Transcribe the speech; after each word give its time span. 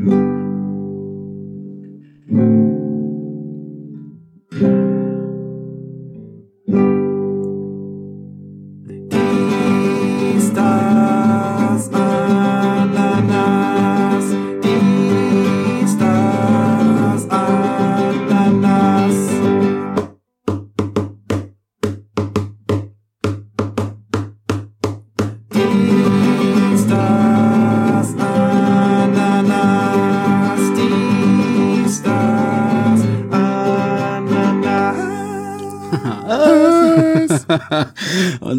Stars 0.00 0.29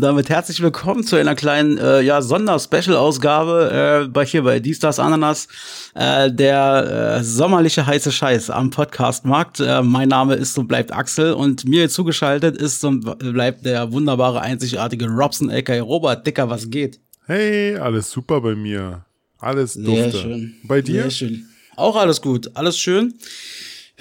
Und 0.02 0.06
damit 0.06 0.30
herzlich 0.30 0.64
willkommen 0.64 1.04
zu 1.04 1.16
einer 1.16 1.36
kleinen 1.36 1.78
äh, 1.78 2.02
ja, 2.02 2.24
Sonder-Special-Ausgabe 2.24 4.06
äh, 4.06 4.08
bei 4.08 4.26
hier 4.26 4.42
bei 4.42 4.60
Die 4.60 4.74
Stars 4.74 4.98
Ananas, 4.98 5.48
äh, 5.94 6.32
der 6.32 7.20
äh, 7.20 7.24
sommerliche 7.24 7.86
heiße 7.86 8.12
Scheiß 8.12 8.50
am 8.50 8.72
Podcast-Markt. 8.72 9.60
Äh, 9.60 9.84
mein 9.84 10.10
Name 10.10 10.34
ist 10.34 10.58
und 10.58 10.68
bleibt 10.68 10.92
Axel 10.92 11.34
und 11.34 11.66
mir 11.66 11.88
zugeschaltet 11.88 12.58
ist 12.58 12.84
und 12.84 13.16
bleibt 13.20 13.64
der 13.64 13.92
wunderbare, 13.92 14.42
einzigartige 14.42 15.06
Robson, 15.06 15.52
aka 15.52 15.80
Robert. 15.80 16.26
Dicker, 16.26 16.50
was 16.50 16.68
geht? 16.72 17.00
Hey, 17.28 17.76
alles 17.76 18.10
super 18.10 18.42
bei 18.42 18.56
mir. 18.56 19.06
Alles 19.38 19.76
dufte. 19.76 19.94
Sehr 19.94 20.12
schön. 20.14 20.56
Bei 20.64 20.82
dir? 20.82 21.04
Sehr 21.04 21.12
schön. 21.12 21.46
Auch 21.76 21.96
alles 21.96 22.20
gut, 22.24 22.50
alles 22.56 22.76
schön. 22.76 23.14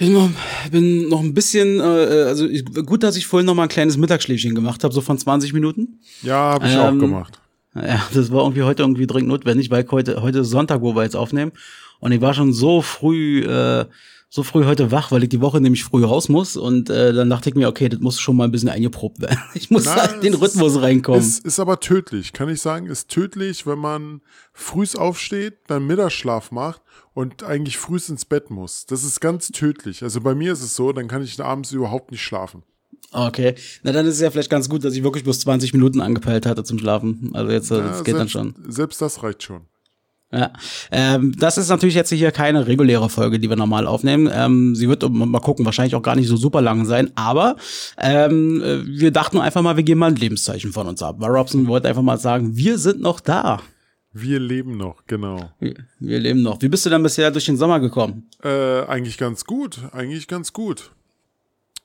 Bin 0.01 0.13
noch, 0.13 0.29
bin 0.71 1.09
noch 1.09 1.19
ein 1.19 1.35
bisschen, 1.35 1.79
äh, 1.79 1.83
also 1.83 2.47
ich, 2.47 2.65
gut, 2.65 3.03
dass 3.03 3.15
ich 3.17 3.27
vorhin 3.27 3.45
noch 3.45 3.53
mal 3.53 3.63
ein 3.63 3.69
kleines 3.69 3.97
Mittagsschläfchen 3.97 4.55
gemacht 4.55 4.83
habe, 4.83 4.91
so 4.91 4.99
von 4.99 5.15
20 5.15 5.53
Minuten. 5.53 5.99
Ja, 6.23 6.53
habe 6.53 6.65
ich 6.65 6.73
Ähm, 6.73 6.79
auch 6.79 6.97
gemacht. 6.99 7.39
Ja, 7.75 8.01
das 8.11 8.31
war 8.31 8.41
irgendwie 8.41 8.63
heute 8.63 8.81
irgendwie 8.81 9.05
dringend 9.05 9.29
notwendig, 9.29 9.69
weil 9.69 9.83
ich 9.83 9.91
heute, 9.91 10.19
heute 10.23 10.39
ist 10.39 10.49
Sonntag, 10.49 10.81
wo 10.81 10.95
wir 10.95 11.03
jetzt 11.03 11.15
aufnehmen. 11.15 11.51
Und 11.99 12.13
ich 12.13 12.19
war 12.19 12.33
schon 12.33 12.51
so 12.51 12.81
früh, 12.81 13.43
äh, 13.43 13.85
so 14.33 14.43
früh 14.43 14.63
heute 14.63 14.91
wach, 14.91 15.11
weil 15.11 15.23
ich 15.23 15.29
die 15.29 15.41
Woche 15.41 15.59
nämlich 15.59 15.83
früh 15.83 16.05
raus 16.05 16.29
muss. 16.29 16.55
Und 16.55 16.89
äh, 16.89 17.11
dann 17.11 17.29
dachte 17.29 17.49
ich 17.49 17.55
mir, 17.55 17.67
okay, 17.67 17.89
das 17.89 17.99
muss 17.99 18.17
schon 18.17 18.37
mal 18.37 18.45
ein 18.45 18.51
bisschen 18.51 18.69
eingeprobt 18.69 19.19
werden. 19.19 19.37
Ich 19.53 19.69
muss 19.69 19.83
Na, 19.83 19.97
halt 19.97 20.13
in 20.15 20.21
den 20.21 20.33
Rhythmus 20.35 20.81
reinkommen. 20.81 21.19
Ist, 21.19 21.45
ist 21.45 21.59
aber 21.59 21.81
tödlich, 21.81 22.31
kann 22.31 22.47
ich 22.47 22.61
sagen. 22.61 22.85
Ist 22.87 23.09
tödlich, 23.09 23.67
wenn 23.67 23.77
man 23.77 24.21
frühs 24.53 24.95
aufsteht, 24.95 25.55
dann 25.67 25.85
Mittagsschlaf 25.85 26.51
macht 26.51 26.81
und 27.13 27.43
eigentlich 27.43 27.77
frühs 27.77 28.07
ins 28.07 28.23
Bett 28.23 28.49
muss. 28.49 28.85
Das 28.85 29.03
ist 29.03 29.19
ganz 29.19 29.49
tödlich. 29.49 30.01
Also 30.01 30.21
bei 30.21 30.33
mir 30.33 30.53
ist 30.53 30.63
es 30.63 30.77
so, 30.77 30.93
dann 30.93 31.09
kann 31.09 31.21
ich 31.21 31.37
abends 31.43 31.73
überhaupt 31.73 32.11
nicht 32.11 32.23
schlafen. 32.23 32.63
Okay, 33.11 33.55
na 33.83 33.91
dann 33.91 34.05
ist 34.05 34.15
es 34.15 34.21
ja 34.21 34.31
vielleicht 34.31 34.49
ganz 34.49 34.69
gut, 34.69 34.85
dass 34.85 34.95
ich 34.95 35.03
wirklich 35.03 35.25
bloß 35.25 35.41
20 35.41 35.73
Minuten 35.73 35.99
angepeilt 35.99 36.45
hatte 36.45 36.63
zum 36.63 36.79
Schlafen. 36.79 37.31
Also 37.33 37.51
jetzt, 37.51 37.69
äh, 37.69 37.79
Ja, 37.79 37.87
das 37.89 38.03
geht 38.05 38.13
dann 38.15 38.29
selbst, 38.29 38.31
schon. 38.31 38.55
Selbst 38.69 39.01
das 39.01 39.23
reicht 39.23 39.43
schon. 39.43 39.65
Ja, 40.33 40.53
ähm, 40.91 41.35
das 41.37 41.57
ist 41.57 41.67
natürlich 41.67 41.95
jetzt 41.95 42.09
hier 42.09 42.31
keine 42.31 42.65
reguläre 42.65 43.09
Folge, 43.09 43.37
die 43.37 43.49
wir 43.49 43.57
normal 43.57 43.85
aufnehmen. 43.85 44.29
Ähm, 44.33 44.75
sie 44.75 44.87
wird 44.87 45.07
mal 45.09 45.41
gucken, 45.41 45.65
wahrscheinlich 45.65 45.95
auch 45.95 46.01
gar 46.01 46.15
nicht 46.15 46.27
so 46.27 46.37
super 46.37 46.61
lang 46.61 46.85
sein, 46.85 47.11
aber 47.15 47.57
ähm, 47.97 48.61
äh, 48.61 48.85
wir 48.85 49.11
dachten 49.11 49.39
einfach 49.39 49.61
mal, 49.61 49.75
wir 49.75 49.83
geben 49.83 49.99
mal 49.99 50.07
ein 50.07 50.15
Lebenszeichen 50.15 50.71
von 50.71 50.87
uns 50.87 51.03
ab. 51.03 51.17
Weil 51.19 51.31
Robson 51.31 51.67
wollte 51.67 51.89
einfach 51.89 52.01
mal 52.01 52.17
sagen, 52.17 52.55
wir 52.55 52.77
sind 52.77 53.01
noch 53.01 53.19
da. 53.19 53.61
Wir 54.13 54.39
leben 54.39 54.77
noch, 54.77 55.05
genau. 55.05 55.51
Wir, 55.59 55.73
wir 55.99 56.19
leben 56.19 56.41
noch. 56.41 56.61
Wie 56.61 56.69
bist 56.69 56.85
du 56.85 56.89
denn 56.89 57.03
bisher 57.03 57.31
durch 57.31 57.45
den 57.45 57.57
Sommer 57.57 57.79
gekommen? 57.79 58.29
Äh, 58.43 58.83
eigentlich 58.83 59.17
ganz 59.17 59.45
gut, 59.45 59.79
eigentlich 59.91 60.27
ganz 60.27 60.53
gut. 60.53 60.91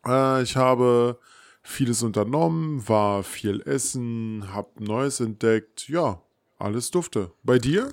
Äh, 0.06 0.42
ich 0.42 0.56
habe 0.56 1.18
vieles 1.62 2.02
unternommen, 2.02 2.88
war 2.88 3.24
viel 3.24 3.60
essen, 3.62 4.44
hab 4.52 4.80
Neues 4.80 5.18
entdeckt. 5.20 5.88
Ja, 5.88 6.20
alles 6.58 6.90
dufte. 6.90 7.32
Bei 7.42 7.58
dir? 7.58 7.90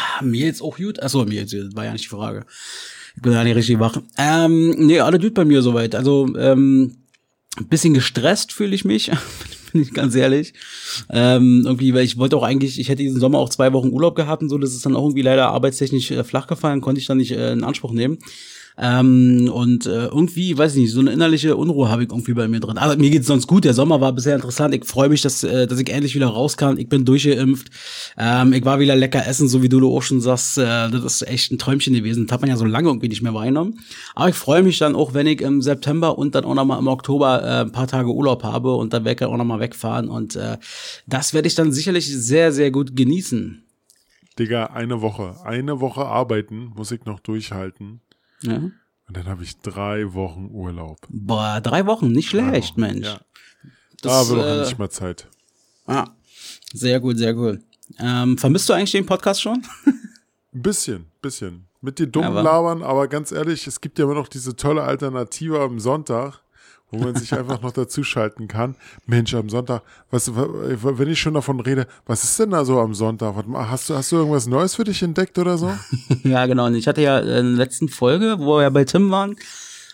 Ah, 0.00 0.22
mir 0.22 0.46
jetzt 0.46 0.62
auch 0.62 0.76
gut. 0.76 1.02
Achso, 1.02 1.24
mir 1.24 1.40
jetzt 1.40 1.54
war 1.76 1.84
ja 1.84 1.92
nicht 1.92 2.04
die 2.04 2.08
Frage. 2.08 2.46
Ich 3.16 3.22
bin 3.22 3.32
ja 3.32 3.44
nicht 3.44 3.56
richtig 3.56 3.78
wach. 3.78 4.00
Ähm, 4.16 4.70
nee, 4.78 5.00
alle 5.00 5.18
gut 5.18 5.34
bei 5.34 5.44
mir 5.44 5.62
soweit. 5.62 5.94
Also, 5.94 6.28
ähm, 6.38 6.96
ein 7.58 7.66
bisschen 7.66 7.94
gestresst 7.94 8.52
fühle 8.52 8.74
ich 8.74 8.84
mich, 8.84 9.10
bin 9.72 9.82
ich 9.82 9.92
ganz 9.92 10.14
ehrlich. 10.14 10.54
Ähm, 11.10 11.62
irgendwie, 11.66 11.92
weil 11.94 12.04
ich 12.04 12.16
wollte 12.16 12.36
auch 12.36 12.42
eigentlich, 12.42 12.78
ich 12.78 12.88
hätte 12.88 13.02
diesen 13.02 13.20
Sommer 13.20 13.38
auch 13.38 13.48
zwei 13.48 13.72
Wochen 13.72 13.90
Urlaub 13.90 14.14
gehabt 14.14 14.42
und 14.42 14.48
so, 14.48 14.58
das 14.58 14.74
ist 14.74 14.86
dann 14.86 14.96
auch 14.96 15.04
irgendwie 15.04 15.22
leider 15.22 15.48
arbeitstechnisch 15.48 16.10
äh, 16.12 16.24
flach 16.24 16.46
gefallen, 16.46 16.80
konnte 16.80 17.00
ich 17.00 17.06
dann 17.06 17.18
nicht 17.18 17.32
äh, 17.32 17.52
in 17.52 17.64
Anspruch 17.64 17.92
nehmen. 17.92 18.18
Ähm, 18.78 19.50
und 19.52 19.86
äh, 19.86 20.06
irgendwie, 20.06 20.56
weiß 20.56 20.74
ich 20.74 20.82
nicht, 20.82 20.92
so 20.92 21.00
eine 21.00 21.12
innerliche 21.12 21.56
Unruhe 21.56 21.88
habe 21.88 22.04
ich 22.04 22.10
irgendwie 22.10 22.34
bei 22.34 22.48
mir 22.48 22.60
drin. 22.60 22.78
Aber 22.78 22.96
mir 22.96 23.10
geht's 23.10 23.26
sonst 23.26 23.46
gut. 23.46 23.64
Der 23.64 23.74
Sommer 23.74 24.00
war 24.00 24.12
bisher 24.12 24.34
interessant. 24.34 24.74
Ich 24.74 24.84
freue 24.84 25.08
mich, 25.08 25.22
dass, 25.22 25.42
äh, 25.44 25.66
dass 25.66 25.78
ich 25.78 25.90
endlich 25.90 26.14
wieder 26.14 26.28
raus 26.28 26.56
kann. 26.56 26.78
Ich 26.78 26.88
bin 26.88 27.04
durchgeimpft. 27.04 27.70
Ähm, 28.16 28.52
ich 28.52 28.64
war 28.64 28.80
wieder 28.80 28.96
lecker 28.96 29.26
essen, 29.26 29.48
so 29.48 29.62
wie 29.62 29.68
du 29.68 29.94
auch 29.94 30.02
schon 30.02 30.20
sagst. 30.20 30.58
Äh, 30.58 30.90
das 30.90 31.04
ist 31.04 31.28
echt 31.28 31.52
ein 31.52 31.58
Träumchen 31.58 31.94
gewesen. 31.94 32.26
Das 32.26 32.34
hat 32.34 32.40
man 32.40 32.50
ja 32.50 32.56
so 32.56 32.64
lange 32.64 32.88
irgendwie 32.88 33.08
nicht 33.08 33.22
mehr 33.22 33.34
wahrgenommen. 33.34 33.80
Aber 34.14 34.28
ich 34.28 34.36
freue 34.36 34.62
mich 34.62 34.78
dann 34.78 34.94
auch, 34.94 35.14
wenn 35.14 35.26
ich 35.26 35.40
im 35.40 35.62
September 35.62 36.18
und 36.18 36.34
dann 36.34 36.44
auch 36.44 36.54
nochmal 36.54 36.78
im 36.78 36.88
Oktober 36.88 37.42
äh, 37.42 37.60
ein 37.62 37.72
paar 37.72 37.86
Tage 37.86 38.10
Urlaub 38.10 38.42
habe 38.44 38.74
und 38.74 38.92
dann 38.92 39.04
werde 39.04 39.24
ich 39.24 39.30
auch 39.30 39.36
nochmal 39.36 39.60
wegfahren. 39.60 40.08
Und 40.08 40.36
äh, 40.36 40.58
das 41.06 41.34
werde 41.34 41.48
ich 41.48 41.54
dann 41.54 41.72
sicherlich 41.72 42.06
sehr, 42.06 42.52
sehr 42.52 42.70
gut 42.70 42.96
genießen. 42.96 43.64
Digga, 44.38 44.66
eine 44.66 45.02
Woche. 45.02 45.36
Eine 45.44 45.80
Woche 45.80 46.06
arbeiten 46.06 46.72
muss 46.74 46.90
ich 46.92 47.04
noch 47.04 47.20
durchhalten. 47.20 48.00
Ja. 48.42 48.56
Und 48.56 49.16
dann 49.16 49.26
habe 49.26 49.42
ich 49.42 49.58
drei 49.58 50.12
Wochen 50.14 50.48
Urlaub. 50.52 50.98
Boah, 51.08 51.60
drei 51.60 51.86
Wochen, 51.86 52.12
nicht 52.12 52.28
schlecht, 52.30 52.76
Mensch. 52.78 53.06
Ja. 53.06 53.20
Das, 54.02 54.28
Da 54.28 54.36
wird 54.36 54.46
äh, 54.46 54.60
nicht 54.64 54.78
mal 54.78 54.88
Zeit. 54.90 55.26
Ah, 55.86 56.06
sehr 56.72 57.00
gut, 57.00 57.18
sehr 57.18 57.34
gut. 57.34 57.58
Ähm, 57.98 58.38
vermisst 58.38 58.68
du 58.68 58.72
eigentlich 58.72 58.92
den 58.92 59.04
Podcast 59.06 59.42
schon? 59.42 59.62
Ein 59.84 60.00
bisschen, 60.62 61.06
bisschen. 61.20 61.66
Mit 61.82 61.98
dir 61.98 62.06
dummen 62.06 62.28
Aber- 62.30 62.42
labern, 62.42 62.82
aber 62.82 63.08
ganz 63.08 63.32
ehrlich, 63.32 63.66
es 63.66 63.80
gibt 63.80 63.98
ja 63.98 64.04
immer 64.04 64.14
noch 64.14 64.28
diese 64.28 64.54
tolle 64.54 64.82
Alternative 64.82 65.60
am 65.60 65.80
Sonntag, 65.80 66.40
wo 66.90 66.98
man 66.98 67.14
sich 67.14 67.32
einfach 67.34 67.60
noch 67.62 67.72
dazuschalten 67.72 68.48
kann. 68.48 68.74
Mensch, 69.06 69.34
am 69.34 69.48
Sonntag, 69.48 69.82
was, 70.10 70.30
wenn 70.34 71.08
ich 71.08 71.20
schon 71.20 71.34
davon 71.34 71.60
rede, 71.60 71.86
was 72.06 72.24
ist 72.24 72.38
denn 72.38 72.50
da 72.50 72.64
so 72.64 72.80
am 72.80 72.94
Sonntag? 72.94 73.34
Hast 73.54 73.90
du, 73.90 73.94
hast 73.94 74.12
du 74.12 74.16
irgendwas 74.16 74.46
Neues 74.46 74.74
für 74.74 74.84
dich 74.84 75.02
entdeckt 75.02 75.38
oder 75.38 75.56
so? 75.56 75.72
ja, 76.24 76.46
genau. 76.46 76.66
Und 76.66 76.74
ich 76.74 76.88
hatte 76.88 77.02
ja 77.02 77.18
in 77.18 77.26
der 77.26 77.66
letzten 77.66 77.88
Folge, 77.88 78.36
wo 78.38 78.56
wir 78.56 78.62
ja 78.62 78.70
bei 78.70 78.84
Tim 78.84 79.10
waren, 79.10 79.36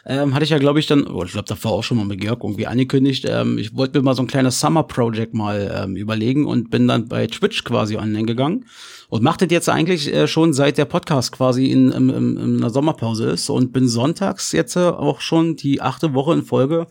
ähm, 0.09 0.35
hatte 0.35 0.45
ich 0.45 0.51
ja, 0.51 0.59
glaube 0.59 0.79
ich, 0.79 0.87
dann, 0.87 1.07
oh, 1.07 1.25
ich 1.25 1.33
glaube, 1.33 1.49
da 1.49 1.57
war 1.65 1.73
auch 1.73 1.83
schon 1.83 1.97
mal 1.97 2.07
mit 2.07 2.21
Georg 2.21 2.45
irgendwie 2.45 2.67
angekündigt, 2.67 3.27
ähm, 3.29 3.59
ich 3.59 3.75
wollte 3.75 3.99
mir 3.99 4.05
mal 4.05 4.15
so 4.15 4.23
ein 4.23 4.29
kleines 4.29 4.61
Summer 4.61 4.85
Project 4.85 5.35
mal 5.35 5.85
ähm, 5.85 5.97
überlegen 5.97 6.47
und 6.47 6.71
bin 6.71 6.87
dann 6.87 7.09
bei 7.09 7.27
Twitch 7.27 7.65
quasi 7.65 7.97
online 7.97 8.25
gegangen 8.27 8.67
und 9.09 9.23
mache 9.23 9.39
das 9.39 9.51
jetzt 9.51 9.69
eigentlich 9.69 10.13
äh, 10.13 10.29
schon 10.29 10.53
seit 10.53 10.79
der 10.79 10.85
Podcast 10.85 11.33
quasi 11.33 11.71
in, 11.73 11.91
in, 11.91 12.11
in, 12.11 12.37
in 12.37 12.57
einer 12.59 12.71
Sommerpause 12.71 13.31
ist 13.31 13.51
und 13.51 13.73
bin 13.73 13.89
sonntags 13.89 14.53
jetzt 14.53 14.77
äh, 14.77 14.81
auch 14.81 15.21
schon 15.21 15.57
die 15.57 15.81
achte 15.81 16.15
Woche 16.15 16.35
in 16.35 16.43
Folge 16.43 16.87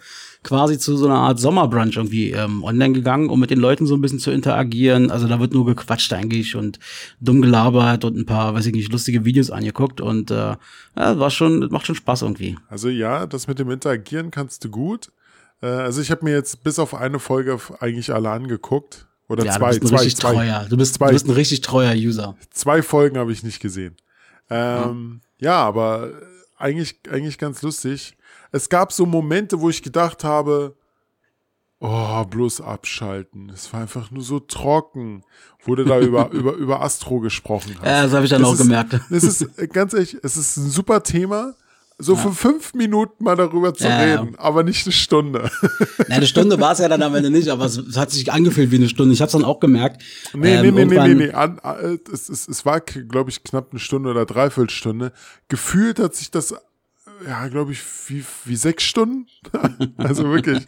quasi 0.46 0.78
zu 0.78 0.96
so 0.96 1.08
einer 1.08 1.16
Art 1.16 1.40
Sommerbrunch 1.40 1.98
irgendwie 1.98 2.32
ähm, 2.32 2.64
online 2.64 2.94
gegangen, 2.94 3.30
um 3.30 3.40
mit 3.40 3.50
den 3.50 3.60
Leuten 3.60 3.88
so 3.88 3.96
ein 3.96 4.02
bisschen 4.02 4.20
zu 4.20 4.30
interagieren. 4.32 5.10
Also 5.10 5.28
da 5.28 5.40
wird 5.40 5.54
nur 5.54 5.66
gequatscht 5.66 6.14
eigentlich 6.14 6.56
und 6.56 6.80
dumm 7.20 7.42
gelabert 7.42 8.06
und 8.06 8.16
ein 8.16 8.26
paar, 8.26 8.54
weiß 8.54 8.68
ich 8.68 8.74
nicht, 8.74 8.92
lustige 8.92 9.26
Videos 9.26 9.50
angeguckt 9.50 10.02
und 10.02 10.30
äh, 10.30 10.36
ja, 10.36 10.58
war 10.96 11.32
schon, 11.32 11.68
macht 11.72 11.88
schon 11.88 11.96
Spaß 11.96 12.22
irgendwie. 12.22 12.58
Also 12.70 12.90
ja, 12.90 13.26
das 13.26 13.48
mit 13.48 13.58
dem 13.58 13.72
Interagieren 13.72 14.30
kannst 14.30 14.64
du 14.64 14.70
gut. 14.70 15.12
Äh, 15.62 15.68
also 15.68 16.00
ich 16.00 16.12
habe 16.12 16.24
mir 16.24 16.34
jetzt 16.34 16.64
bis 16.64 16.78
auf 16.78 16.94
eine 16.94 17.20
Folge 17.20 17.60
eigentlich 17.80 18.14
alle 18.14 18.30
angeguckt. 18.30 19.08
Oder 19.28 19.46
Ja, 19.46 19.54
zwei, 19.54 19.74
du 19.74 19.80
bist 19.80 19.84
ein 19.84 19.98
zwei, 19.98 20.04
richtig 20.04 20.18
zwei, 20.18 20.34
treuer. 20.34 20.68
Du 20.70 20.78
bist, 20.78 20.94
zwei. 20.94 21.08
du 21.08 21.14
bist 21.14 21.28
ein 21.28 21.32
richtig 21.32 21.62
treuer 21.62 21.96
User. 21.96 22.38
zwei 22.52 22.84
Folgen 22.84 23.18
habe 23.18 23.32
ich 23.32 23.42
nicht 23.42 23.60
gesehen. 23.60 23.98
Ähm, 24.52 25.22
ja. 25.40 25.58
aber 25.58 26.12
eigentlich, 26.58 27.00
eigentlich 27.10 27.40
ganz 27.40 27.64
lustig. 27.64 28.16
Es 28.56 28.70
gab 28.70 28.94
so 28.94 29.06
Momente, 29.06 29.60
wo 29.60 29.70
ich 29.70 29.84
gedacht 29.84 30.24
habe, 30.24 30.78
oh, 31.82 32.24
bloß 32.24 32.62
abschalten. 32.62 33.50
Es 33.50 33.74
war 33.74 33.82
einfach 33.82 34.12
nur 34.12 34.24
so 34.24 34.40
trocken, 34.40 35.24
du 35.66 35.84
da 35.84 36.00
über, 36.00 36.30
über, 36.32 36.54
über 36.54 36.82
Astro 36.82 37.20
gesprochen 37.20 37.76
hast. 37.78 37.86
Ja, 37.86 38.04
das 38.04 38.14
habe 38.14 38.24
ich 38.24 38.30
dann 38.32 38.44
Das 38.44 38.50
auch 38.50 38.54
ist, 38.54 38.62
gemerkt. 38.62 38.98
Es 39.12 39.24
ist, 39.24 39.42
äh, 39.60 39.68
ganz 39.68 39.94
ehrlich, 39.94 40.16
es 40.24 40.38
ist 40.38 40.56
ein 40.56 40.70
super 40.70 41.04
Thema. 41.04 41.54
So 41.98 42.16
für 42.16 42.32
fünf 42.32 42.74
Minuten 42.74 43.26
mal 43.26 43.36
darüber 43.36 43.74
zu 43.74 43.86
Ja, 43.86 44.06
ja. 44.06 44.22
reden, 44.22 44.36
aber 44.38 44.64
nicht 44.64 44.86
eine 44.86 44.94
Stunde. 44.94 45.50
Na, 46.08 46.16
eine 46.16 46.28
Stunde 46.28 46.58
war 46.60 46.72
es 46.74 46.80
ja 46.80 46.88
dann 46.88 47.02
am 47.04 47.14
Ende 47.16 47.30
nicht, 47.30 47.50
aber 47.50 47.66
es, 47.66 47.78
es 47.78 47.98
hat 47.98 48.12
sich 48.12 48.32
angefühlt 48.32 48.72
wie 48.72 48.76
eine 48.78 48.88
Stunde. 48.90 49.14
Ich 49.14 49.20
habe 49.22 49.28
es 49.28 49.32
dann 49.34 49.44
auch 49.46 49.60
gemerkt. 49.60 50.02
Nee, 50.34 50.56
Ähm, 50.56 50.76
nee, 50.76 50.86
nee, 50.86 50.86
nee, 50.86 51.08
nee, 51.08 51.14
nee. 51.28 51.32
An, 51.32 51.60
äh, 51.64 51.98
es, 52.12 52.30
es, 52.30 52.48
es 52.48 52.66
war, 52.66 52.80
glaube 52.80 53.30
ich, 53.30 53.44
knapp 53.44 53.72
eine 53.72 53.80
Stunde 53.80 54.10
oder 54.12 54.26
dreiviertel 54.26 54.70
Stunde. 54.70 55.12
Gefühlt 55.50 56.00
hat 56.00 56.16
sich 56.16 56.32
das, 56.32 56.54
ja, 57.28 57.48
glaube 57.48 57.72
ich, 57.72 57.80
wie, 58.08 58.24
wie 58.46 58.56
sechs 58.56 58.84
Stunden. 58.84 59.28
also 59.98 60.30
wirklich. 60.30 60.66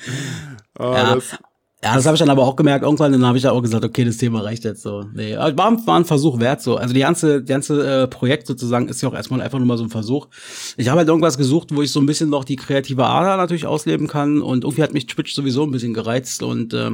Ah, 0.78 0.94
Ja. 0.94 1.16
das, 1.16 1.38
Ja, 1.84 1.94
das 1.94 2.06
habe 2.08 2.16
ich 2.16 2.20
dann 2.20 2.32
aber 2.32 2.44
auch 2.44 2.56
gemerkt. 2.56 2.84
Irgendwann 2.84 3.12
dann 3.12 3.24
habe 3.26 3.38
ich 3.38 3.44
ja 3.44 3.52
auch 3.52 3.62
gesagt, 3.62 3.86
okay, 3.86 4.04
das 4.04 4.18
Thema 4.18 4.42
reicht 4.42 4.64
jetzt 4.64 4.82
so. 4.82 5.04
Nee, 5.14 5.36
aber 5.36 5.56
war, 5.56 5.88
war 5.88 6.00
ein 6.00 6.06
Versuch 6.06 6.40
wert 6.40 6.60
so. 6.62 6.76
Also 6.76 6.92
die 6.94 7.02
ganze, 7.02 7.44
die 7.44 7.52
ganze 7.52 8.04
äh, 8.04 8.08
Projekt 8.08 8.48
sozusagen 8.48 8.88
ist 8.90 9.02
ja 9.02 9.10
auch 9.10 9.14
erstmal 9.14 9.42
einfach 9.42 9.60
nur 9.60 9.68
mal 9.68 9.78
so 9.78 9.84
ein 9.84 9.92
Versuch. 9.92 10.28
Ich 10.76 10.90
habe 10.90 10.98
halt 10.98 11.08
irgendwas 11.08 11.38
gesucht, 11.38 11.70
wo 11.76 11.84
ich 11.84 11.92
so 11.92 12.00
ein 12.00 12.08
bisschen 12.08 12.30
noch 12.32 12.46
die 12.46 12.56
kreative 12.56 13.06
Ader 13.06 13.38
natürlich 13.38 13.68
ausleben 13.68 14.08
kann 14.08 14.42
und 14.42 14.64
irgendwie 14.64 14.82
hat 14.82 14.94
mich 14.94 15.06
Twitch 15.06 15.36
sowieso 15.36 15.64
ein 15.64 15.72
bisschen 15.72 15.94
gereizt 15.94 16.42
und 16.42 16.74
äh, 16.74 16.92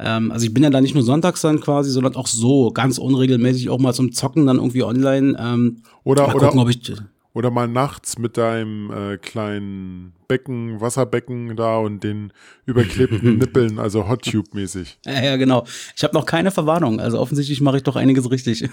ähm, 0.00 0.32
also 0.32 0.44
ich 0.44 0.52
bin 0.52 0.64
ja 0.64 0.70
da 0.70 0.80
nicht 0.80 0.94
nur 0.94 1.04
sonntags 1.04 1.40
dann 1.42 1.60
quasi, 1.60 1.90
sondern 1.90 2.16
auch 2.16 2.26
so 2.26 2.72
ganz 2.72 2.98
unregelmäßig 2.98 3.70
auch 3.70 3.78
mal 3.78 3.94
zum 3.94 4.10
Zocken 4.12 4.44
dann 4.46 4.56
irgendwie 4.56 4.82
online. 4.82 5.36
Ähm, 5.38 5.82
Oder, 6.02 6.26
mal 6.26 6.34
oder, 6.34 6.46
gucken, 6.46 6.60
ob 6.60 6.68
ich 6.68 6.92
oder 7.36 7.50
mal 7.50 7.68
nachts 7.68 8.18
mit 8.18 8.38
deinem 8.38 8.90
äh, 8.90 9.18
kleinen 9.18 10.14
Becken, 10.26 10.80
Wasserbecken 10.80 11.54
da 11.54 11.76
und 11.76 12.02
den 12.02 12.32
überklebten 12.64 13.36
Nippeln, 13.38 13.78
also 13.78 14.08
Hot 14.08 14.22
Tube 14.24 14.54
mäßig. 14.54 14.98
ja, 15.04 15.22
ja, 15.22 15.36
genau. 15.36 15.66
Ich 15.94 16.02
habe 16.02 16.14
noch 16.14 16.24
keine 16.24 16.50
Verwarnung, 16.50 16.98
also 16.98 17.20
offensichtlich 17.20 17.60
mache 17.60 17.76
ich 17.76 17.82
doch 17.82 17.96
einiges 17.96 18.30
richtig. 18.30 18.70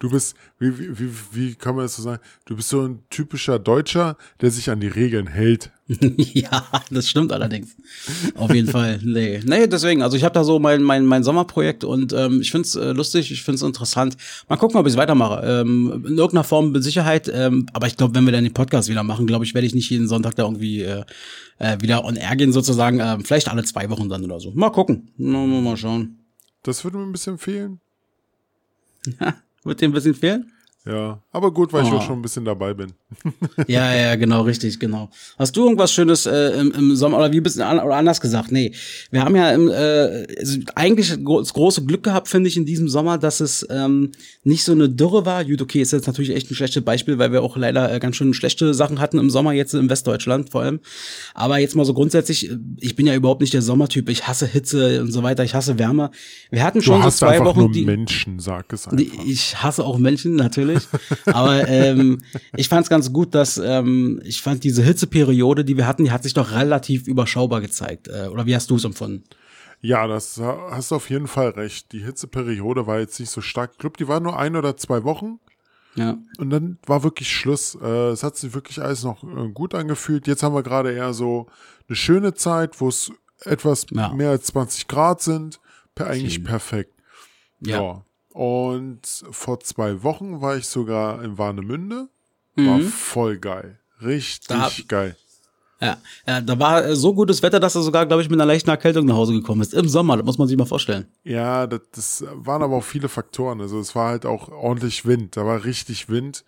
Du 0.00 0.10
bist, 0.10 0.36
wie, 0.60 0.78
wie, 0.78 0.98
wie, 0.98 1.10
wie 1.32 1.54
kann 1.56 1.74
man 1.74 1.84
das 1.84 1.96
so 1.96 2.02
sagen? 2.02 2.22
Du 2.44 2.54
bist 2.54 2.68
so 2.68 2.82
ein 2.82 3.02
typischer 3.10 3.58
Deutscher, 3.58 4.16
der 4.40 4.52
sich 4.52 4.70
an 4.70 4.78
die 4.78 4.86
Regeln 4.86 5.26
hält. 5.26 5.72
ja, 5.88 6.64
das 6.90 7.08
stimmt 7.08 7.32
allerdings. 7.32 7.74
Auf 8.36 8.54
jeden 8.54 8.68
Fall. 8.68 9.00
Nee. 9.02 9.40
Nee, 9.44 9.66
deswegen, 9.66 10.02
also 10.02 10.16
ich 10.16 10.22
habe 10.22 10.34
da 10.34 10.44
so 10.44 10.60
mein, 10.60 10.82
mein, 10.82 11.04
mein 11.04 11.24
Sommerprojekt 11.24 11.82
und 11.82 12.12
ähm, 12.12 12.40
ich 12.40 12.52
find's 12.52 12.76
äh, 12.76 12.92
lustig, 12.92 13.32
ich 13.32 13.42
find's 13.42 13.62
interessant. 13.62 14.16
Mal 14.48 14.56
gucken, 14.56 14.78
ob 14.78 14.86
ich 14.86 14.96
weitermache. 14.96 15.44
Ähm, 15.44 16.04
in 16.06 16.16
irgendeiner 16.16 16.44
Form 16.44 16.70
mit 16.70 16.84
Sicherheit. 16.84 17.28
Ähm, 17.34 17.66
aber 17.72 17.88
ich 17.88 17.96
glaube, 17.96 18.14
wenn 18.14 18.24
wir 18.24 18.32
dann 18.32 18.44
den 18.44 18.54
Podcast 18.54 18.88
wieder 18.88 19.02
machen, 19.02 19.26
glaube 19.26 19.44
ich, 19.46 19.54
werde 19.54 19.66
ich 19.66 19.74
nicht 19.74 19.90
jeden 19.90 20.06
Sonntag 20.06 20.36
da 20.36 20.44
irgendwie 20.44 20.82
äh, 20.82 21.04
äh, 21.58 21.76
wieder 21.80 22.04
on 22.04 22.14
air 22.14 22.36
gehen, 22.36 22.52
sozusagen. 22.52 23.00
Ähm, 23.00 23.24
vielleicht 23.24 23.48
alle 23.48 23.64
zwei 23.64 23.90
Wochen 23.90 24.08
dann 24.08 24.22
oder 24.24 24.38
so. 24.38 24.52
Mal 24.52 24.70
gucken. 24.70 25.10
Mal, 25.16 25.46
mal, 25.46 25.60
mal 25.60 25.76
schauen. 25.76 26.20
Das 26.62 26.84
würde 26.84 26.98
mir 26.98 27.04
ein 27.04 27.12
bisschen 27.12 27.38
fehlen. 27.38 27.80
Wird 29.64 29.80
dir 29.80 29.88
ein 29.88 29.92
bisschen 29.92 30.14
fehlen? 30.14 30.52
Ja, 30.88 31.22
aber 31.32 31.52
gut, 31.52 31.72
weil 31.72 31.84
ich 31.84 31.92
Oh. 31.92 31.96
auch 31.96 32.02
schon 32.06 32.18
ein 32.18 32.22
bisschen 32.22 32.44
dabei 32.46 32.72
bin. 32.72 32.92
Ja, 33.66 33.94
ja, 33.94 34.14
genau, 34.14 34.42
richtig, 34.42 34.78
genau. 34.78 35.10
Hast 35.38 35.54
du 35.56 35.64
irgendwas 35.64 35.92
Schönes 35.92 36.24
äh, 36.26 36.50
im, 36.60 36.70
im 36.72 36.96
Sommer 36.96 37.18
oder 37.18 37.32
wie 37.32 37.40
bisschen 37.40 37.62
an, 37.62 37.78
oder 37.80 37.96
anders 37.96 38.20
gesagt? 38.20 38.52
Nee, 38.52 38.72
wir 39.10 39.22
haben 39.24 39.34
ja 39.36 39.50
im, 39.50 39.68
äh, 39.68 40.26
eigentlich 40.74 41.10
das 41.10 41.52
große 41.52 41.84
Glück 41.84 42.02
gehabt, 42.04 42.28
finde 42.28 42.48
ich, 42.48 42.56
in 42.56 42.64
diesem 42.64 42.88
Sommer, 42.88 43.18
dass 43.18 43.40
es 43.40 43.66
ähm, 43.70 44.12
nicht 44.44 44.64
so 44.64 44.72
eine 44.72 44.88
Dürre 44.88 45.26
war. 45.26 45.44
Gut, 45.44 45.60
okay, 45.60 45.80
ist 45.82 45.92
jetzt 45.92 46.06
natürlich 46.06 46.34
echt 46.34 46.50
ein 46.50 46.54
schlechtes 46.54 46.82
Beispiel, 46.84 47.18
weil 47.18 47.32
wir 47.32 47.42
auch 47.42 47.56
leider 47.56 47.92
äh, 47.92 47.98
ganz 47.98 48.16
schön 48.16 48.32
schlechte 48.32 48.72
Sachen 48.72 49.00
hatten 49.00 49.18
im 49.18 49.28
Sommer, 49.30 49.52
jetzt 49.52 49.74
in 49.74 49.90
Westdeutschland 49.90 50.50
vor 50.50 50.62
allem. 50.62 50.80
Aber 51.34 51.58
jetzt 51.58 51.74
mal 51.76 51.84
so 51.84 51.92
grundsätzlich, 51.94 52.50
äh, 52.50 52.56
ich 52.78 52.96
bin 52.96 53.06
ja 53.06 53.14
überhaupt 53.14 53.40
nicht 53.40 53.52
der 53.52 53.62
Sommertyp. 53.62 54.08
Ich 54.08 54.26
hasse 54.28 54.46
Hitze 54.46 55.00
und 55.02 55.12
so 55.12 55.22
weiter, 55.22 55.44
ich 55.44 55.54
hasse 55.54 55.78
Wärme. 55.78 56.10
Wir 56.50 56.62
hatten 56.64 56.78
Du 56.78 56.84
schon 56.84 57.00
so 57.00 57.06
hast 57.06 57.18
zwei 57.18 57.30
einfach 57.32 57.46
Wochen, 57.46 57.58
nur 57.60 57.72
die, 57.72 57.84
Menschen, 57.84 58.38
sag 58.38 58.72
es 58.72 58.86
einfach. 58.88 59.04
Ich 59.26 59.62
hasse 59.62 59.84
auch 59.84 59.98
Menschen, 59.98 60.36
natürlich. 60.36 60.77
Aber 61.26 61.68
ähm, 61.68 62.22
ich 62.56 62.68
fand 62.68 62.84
es 62.84 62.90
ganz 62.90 63.12
gut, 63.12 63.34
dass 63.34 63.58
ähm, 63.58 64.20
ich 64.24 64.42
fand 64.42 64.64
diese 64.64 64.82
Hitzeperiode, 64.82 65.64
die 65.64 65.76
wir 65.76 65.86
hatten, 65.86 66.04
die 66.04 66.10
hat 66.10 66.22
sich 66.22 66.34
doch 66.34 66.52
relativ 66.52 67.06
überschaubar 67.06 67.60
gezeigt. 67.60 68.08
Äh, 68.08 68.28
oder 68.28 68.46
wie 68.46 68.54
hast 68.54 68.70
du 68.70 68.76
es 68.76 68.84
empfunden? 68.84 69.24
Ja, 69.80 70.06
das 70.08 70.38
hast 70.40 70.90
du 70.90 70.96
auf 70.96 71.08
jeden 71.08 71.28
Fall 71.28 71.50
recht. 71.50 71.92
Die 71.92 72.04
Hitzeperiode 72.04 72.86
war 72.86 72.98
jetzt 72.98 73.20
nicht 73.20 73.30
so 73.30 73.40
stark. 73.40 73.70
Ich 73.74 73.78
glaube, 73.78 73.96
die 73.96 74.08
war 74.08 74.18
nur 74.20 74.36
ein 74.38 74.56
oder 74.56 74.76
zwei 74.76 75.04
Wochen. 75.04 75.38
Ja. 75.94 76.18
Und 76.38 76.50
dann 76.50 76.78
war 76.86 77.02
wirklich 77.04 77.32
Schluss. 77.32 77.76
Äh, 77.80 78.08
es 78.10 78.22
hat 78.22 78.36
sich 78.36 78.54
wirklich 78.54 78.80
alles 78.82 79.04
noch 79.04 79.22
äh, 79.24 79.48
gut 79.52 79.74
angefühlt. 79.74 80.26
Jetzt 80.26 80.42
haben 80.42 80.54
wir 80.54 80.62
gerade 80.62 80.92
eher 80.92 81.12
so 81.12 81.46
eine 81.88 81.96
schöne 81.96 82.34
Zeit, 82.34 82.80
wo 82.80 82.88
es 82.88 83.12
etwas 83.44 83.86
Ja. 83.90 84.12
mehr 84.12 84.30
als 84.30 84.46
20 84.46 84.88
Grad 84.88 85.22
sind. 85.22 85.60
Eigentlich 85.98 86.34
Schön. 86.34 86.44
perfekt. 86.44 86.92
Ja. 87.60 87.80
Ja. 87.82 88.04
Und 88.38 89.00
vor 89.32 89.58
zwei 89.58 90.04
Wochen 90.04 90.40
war 90.40 90.56
ich 90.56 90.68
sogar 90.68 91.24
in 91.24 91.38
Warnemünde. 91.38 92.08
War 92.54 92.78
voll 92.82 93.36
geil. 93.38 93.80
Richtig 94.00 94.46
Da- 94.46 94.70
geil. 94.86 95.16
Ja, 95.80 95.96
ja, 96.24 96.40
da 96.40 96.56
war 96.56 96.94
so 96.94 97.14
gutes 97.14 97.42
Wetter, 97.42 97.58
dass 97.58 97.74
er 97.74 97.82
sogar, 97.82 98.06
glaube 98.06 98.22
ich, 98.22 98.28
mit 98.30 98.36
einer 98.40 98.46
leichten 98.46 98.70
Erkältung 98.70 99.06
nach 99.06 99.16
Hause 99.16 99.32
gekommen 99.32 99.60
ist. 99.62 99.74
Im 99.74 99.88
Sommer, 99.88 100.16
das 100.16 100.24
muss 100.24 100.38
man 100.38 100.46
sich 100.46 100.56
mal 100.56 100.66
vorstellen. 100.66 101.08
Ja, 101.24 101.66
das, 101.66 101.80
das 101.92 102.24
waren 102.32 102.62
aber 102.62 102.76
auch 102.76 102.84
viele 102.84 103.08
Faktoren. 103.08 103.60
Also 103.60 103.80
es 103.80 103.96
war 103.96 104.10
halt 104.10 104.24
auch 104.24 104.48
ordentlich 104.50 105.04
Wind. 105.04 105.36
Da 105.36 105.44
war 105.44 105.64
richtig 105.64 106.08
Wind. 106.08 106.44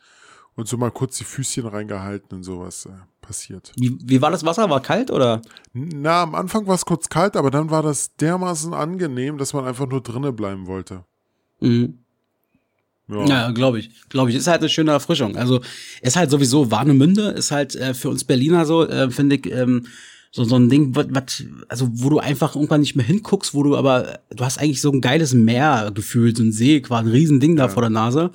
Und 0.54 0.68
so 0.68 0.76
mal 0.76 0.90
kurz 0.92 1.18
die 1.18 1.24
Füßchen 1.24 1.66
reingehalten 1.66 2.36
und 2.38 2.44
sowas 2.44 2.86
äh, 2.86 2.90
passiert. 3.20 3.72
Wie, 3.76 3.98
wie 4.00 4.22
war 4.22 4.30
das 4.30 4.44
Wasser? 4.44 4.70
War 4.70 4.80
kalt 4.80 5.10
oder? 5.10 5.42
Na, 5.72 6.22
am 6.22 6.36
Anfang 6.36 6.68
war 6.68 6.74
es 6.76 6.84
kurz 6.84 7.08
kalt, 7.08 7.36
aber 7.36 7.50
dann 7.50 7.70
war 7.70 7.82
das 7.82 8.14
dermaßen 8.16 8.74
angenehm, 8.74 9.38
dass 9.38 9.54
man 9.54 9.64
einfach 9.64 9.88
nur 9.88 10.02
drinnen 10.02 10.36
bleiben 10.36 10.66
wollte. 10.68 11.04
Mhm. 11.60 11.94
Ja. 13.08 13.26
Ja, 13.26 13.50
glaube 13.50 13.80
ich. 13.80 13.90
Glaube 14.08 14.30
ich. 14.30 14.36
Ist 14.36 14.46
halt 14.46 14.60
eine 14.60 14.68
schöne 14.68 14.92
Erfrischung. 14.92 15.36
Also 15.36 15.60
ist 16.00 16.16
halt 16.16 16.30
sowieso 16.30 16.70
Warnemünde, 16.70 17.30
ist 17.30 17.50
halt 17.50 17.74
äh, 17.74 17.94
für 17.94 18.08
uns 18.08 18.24
Berliner 18.24 18.66
so, 18.66 18.86
äh, 18.86 19.10
finde 19.10 19.36
ich, 19.36 19.50
ähm, 19.50 19.86
so, 20.32 20.44
so 20.44 20.56
ein 20.56 20.68
Ding, 20.68 20.94
wat, 20.94 21.12
wat, 21.12 21.44
also 21.68 21.88
wo 21.90 22.08
du 22.08 22.18
einfach 22.20 22.54
irgendwann 22.54 22.82
nicht 22.82 22.94
mehr 22.94 23.04
hinguckst, 23.04 23.52
wo 23.52 23.64
du 23.64 23.76
aber, 23.76 24.20
du 24.30 24.44
hast 24.44 24.58
eigentlich 24.58 24.80
so 24.80 24.92
ein 24.92 25.00
geiles 25.00 25.34
Meer 25.34 25.90
gefühlt, 25.92 26.36
so 26.36 26.44
ein 26.44 26.52
See, 26.52 26.80
quasi 26.80 27.08
ein 27.08 27.12
Riesending 27.12 27.56
da 27.56 27.68
vor 27.68 27.82
der 27.82 27.90
Nase. 27.90 28.30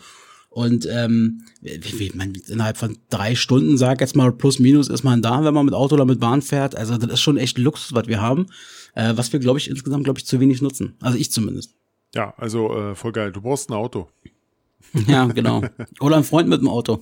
Und 0.50 0.88
ähm, 0.89 1.42
wie, 1.62 2.00
wie, 2.00 2.12
man, 2.16 2.33
innerhalb 2.48 2.77
von 2.77 2.98
drei 3.10 3.36
Stunden, 3.36 3.77
sag 3.77 4.01
jetzt 4.01 4.16
mal 4.16 4.31
plus 4.31 4.60
minus, 4.60 4.88
ist 4.88 5.04
man 5.04 5.22
da, 5.22 5.44
wenn 5.44 5.54
man 5.54 5.66
mit 5.66 5.74
Auto 5.74 5.95
oder 5.95 6.06
mit 6.06 6.19
Bahn 6.19 6.42
fährt. 6.42 6.77
Also 6.77 6.98
das 6.98 7.12
ist 7.12 7.22
schon 7.22 7.38
echt 7.38 7.57
Luxus, 7.57 7.94
was 7.94 8.07
wir 8.07 8.22
haben, 8.22 8.48
äh, 8.94 9.13
was 9.16 9.31
wir, 9.33 9.39
glaube 9.39 9.60
ich, 9.60 9.69
insgesamt, 9.69 10.06
glaube 10.06 10.19
ich, 10.19 10.25
zu 10.25 10.39
wenig 10.39 10.62
nutzen. 10.62 10.95
Also 11.01 11.18
ich 11.18 11.31
zumindest. 11.31 11.75
Ja, 12.15 12.33
also 12.38 12.73
äh, 12.73 12.95
voll 12.95 13.12
geil. 13.12 13.31
Du 13.31 13.41
brauchst 13.41 13.69
ein 13.69 13.73
Auto. 13.73 14.07
Ja, 15.07 15.25
genau. 15.25 15.62
Oder 16.00 16.17
ein 16.17 16.23
Freund 16.23 16.47
mit 16.47 16.62
dem 16.62 16.69
Auto. 16.69 17.00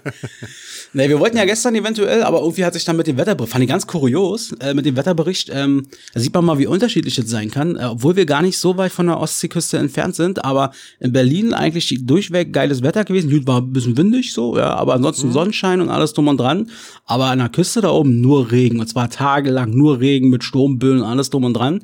nee, 0.92 1.08
wir 1.08 1.18
wollten 1.18 1.36
ja 1.36 1.44
gestern 1.44 1.74
eventuell, 1.74 2.22
aber 2.22 2.40
irgendwie 2.40 2.64
hat 2.64 2.74
sich 2.74 2.84
dann 2.84 2.96
mit 2.96 3.06
dem 3.06 3.16
Wetterbericht, 3.16 3.52
fand 3.52 3.64
ich 3.64 3.68
ganz 3.68 3.86
kurios, 3.86 4.52
äh, 4.60 4.74
mit 4.74 4.86
dem 4.86 4.96
Wetterbericht, 4.96 5.50
ähm, 5.52 5.86
da 6.14 6.20
sieht 6.20 6.32
man 6.34 6.44
mal, 6.44 6.58
wie 6.58 6.66
unterschiedlich 6.66 7.18
es 7.18 7.28
sein 7.28 7.50
kann, 7.50 7.76
äh, 7.76 7.84
obwohl 7.84 8.16
wir 8.16 8.26
gar 8.26 8.42
nicht 8.42 8.58
so 8.58 8.76
weit 8.76 8.92
von 8.92 9.06
der 9.06 9.18
Ostseeküste 9.18 9.78
entfernt 9.78 10.14
sind, 10.14 10.44
aber 10.44 10.72
in 11.00 11.12
Berlin 11.12 11.52
eigentlich 11.52 11.98
durchweg 12.02 12.52
geiles 12.52 12.82
Wetter 12.82 13.04
gewesen. 13.04 13.30
Gut, 13.30 13.46
war 13.46 13.60
ein 13.60 13.72
bisschen 13.72 13.96
windig 13.96 14.32
so, 14.32 14.56
ja, 14.56 14.74
aber 14.74 14.94
ansonsten 14.94 15.32
Sonnenschein 15.32 15.80
und 15.80 15.88
alles 15.88 16.12
drum 16.12 16.28
und 16.28 16.38
dran. 16.38 16.70
Aber 17.06 17.26
an 17.26 17.38
der 17.38 17.48
Küste 17.48 17.80
da 17.80 17.90
oben 17.90 18.20
nur 18.20 18.52
Regen 18.52 18.78
und 18.78 18.88
zwar 18.88 19.10
tagelang 19.10 19.70
nur 19.70 20.00
Regen 20.00 20.30
mit 20.30 20.44
Sturmböen 20.44 21.00
und 21.00 21.06
alles 21.06 21.30
drum 21.30 21.44
und 21.44 21.54
dran. 21.54 21.80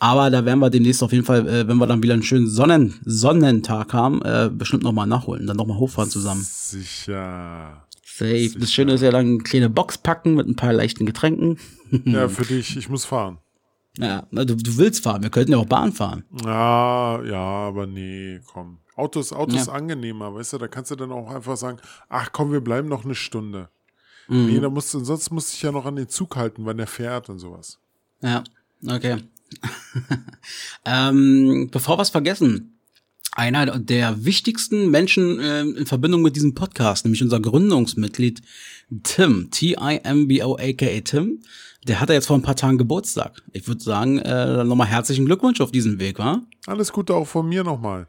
Aber 0.00 0.28
da 0.30 0.44
werden 0.44 0.58
wir 0.60 0.70
demnächst 0.70 1.02
auf 1.02 1.12
jeden 1.12 1.24
Fall, 1.24 1.46
äh, 1.48 1.68
wenn 1.68 1.76
wir 1.78 1.86
dann 1.86 2.02
wieder 2.02 2.14
einen 2.14 2.22
schönen 2.22 2.48
Sonnen 2.48 2.94
Sonnentag 3.04 3.92
haben, 3.92 4.22
äh, 4.22 4.50
bestimmt 4.52 4.82
nochmal 4.82 5.06
nachholen, 5.06 5.46
dann 5.46 5.56
nochmal 5.56 5.78
hochfahren 5.78 6.10
zusammen. 6.10 6.42
Sicher. 6.44 7.86
Safe. 8.04 8.50
Das 8.58 8.72
Schöne 8.72 8.92
ist 8.94 9.00
ja 9.00 9.10
dann 9.10 9.26
eine 9.26 9.38
kleine 9.38 9.70
Box 9.70 9.98
packen 9.98 10.34
mit 10.34 10.46
ein 10.46 10.56
paar 10.56 10.72
leichten 10.72 11.06
Getränken. 11.06 11.58
Ja, 12.04 12.28
für 12.28 12.44
dich, 12.44 12.76
ich 12.76 12.88
muss 12.88 13.04
fahren. 13.04 13.38
Ja, 13.98 14.26
du, 14.32 14.44
du 14.44 14.76
willst 14.76 15.04
fahren, 15.04 15.22
wir 15.22 15.30
könnten 15.30 15.52
ja 15.52 15.58
auch 15.58 15.66
Bahn 15.66 15.92
fahren. 15.92 16.24
Ah, 16.44 17.20
ja, 17.24 17.38
aber 17.38 17.86
nee, 17.86 18.40
komm. 18.44 18.78
Auto 18.96 19.20
ist, 19.20 19.32
Auto 19.32 19.54
ist 19.56 19.66
Ja. 19.68 19.72
angenehmer, 19.72 20.34
weißt 20.34 20.54
du, 20.54 20.58
da 20.58 20.68
kannst 20.68 20.90
du 20.90 20.96
dann 20.96 21.12
auch 21.12 21.30
einfach 21.30 21.56
sagen, 21.56 21.78
ach 22.08 22.30
komm, 22.32 22.52
wir 22.52 22.60
bleiben 22.60 22.88
noch 22.88 23.04
eine 23.04 23.14
Stunde. 23.14 23.68
Mhm. 24.28 24.46
Nee, 24.46 24.60
da 24.60 24.68
musst 24.70 24.92
du, 24.94 25.04
sonst 25.04 25.30
musst 25.30 25.50
du 25.50 25.52
dich 25.54 25.62
ja 25.62 25.72
noch 25.72 25.84
an 25.86 25.96
den 25.96 26.08
Zug 26.08 26.34
halten, 26.36 26.64
wann 26.64 26.76
der 26.76 26.86
fährt 26.88 27.28
und 27.28 27.38
sowas. 27.38 27.78
Ja, 28.20 28.42
okay. 28.88 29.18
ähm, 30.84 31.68
bevor 31.70 31.98
wir 31.98 32.02
es 32.02 32.10
vergessen, 32.10 32.78
einer 33.32 33.78
der 33.78 34.24
wichtigsten 34.24 34.90
Menschen 34.90 35.40
ähm, 35.42 35.76
in 35.76 35.86
Verbindung 35.86 36.22
mit 36.22 36.36
diesem 36.36 36.54
Podcast, 36.54 37.04
nämlich 37.04 37.22
unser 37.22 37.40
Gründungsmitglied 37.40 38.42
Tim, 39.02 39.50
T-I-M-B-O, 39.50 40.56
aka 40.56 41.00
Tim, 41.00 41.40
der 41.86 42.00
hatte 42.00 42.12
jetzt 42.12 42.26
vor 42.26 42.38
ein 42.38 42.42
paar 42.42 42.56
Tagen 42.56 42.78
Geburtstag. 42.78 43.42
Ich 43.52 43.66
würde 43.66 43.82
sagen, 43.82 44.18
äh, 44.20 44.64
nochmal 44.64 44.86
herzlichen 44.86 45.26
Glückwunsch 45.26 45.60
auf 45.60 45.72
diesem 45.72 45.98
Weg, 45.98 46.18
wa? 46.18 46.42
Alles 46.66 46.92
Gute 46.92 47.14
auch 47.14 47.26
von 47.26 47.48
mir 47.48 47.64
nochmal. 47.64 48.06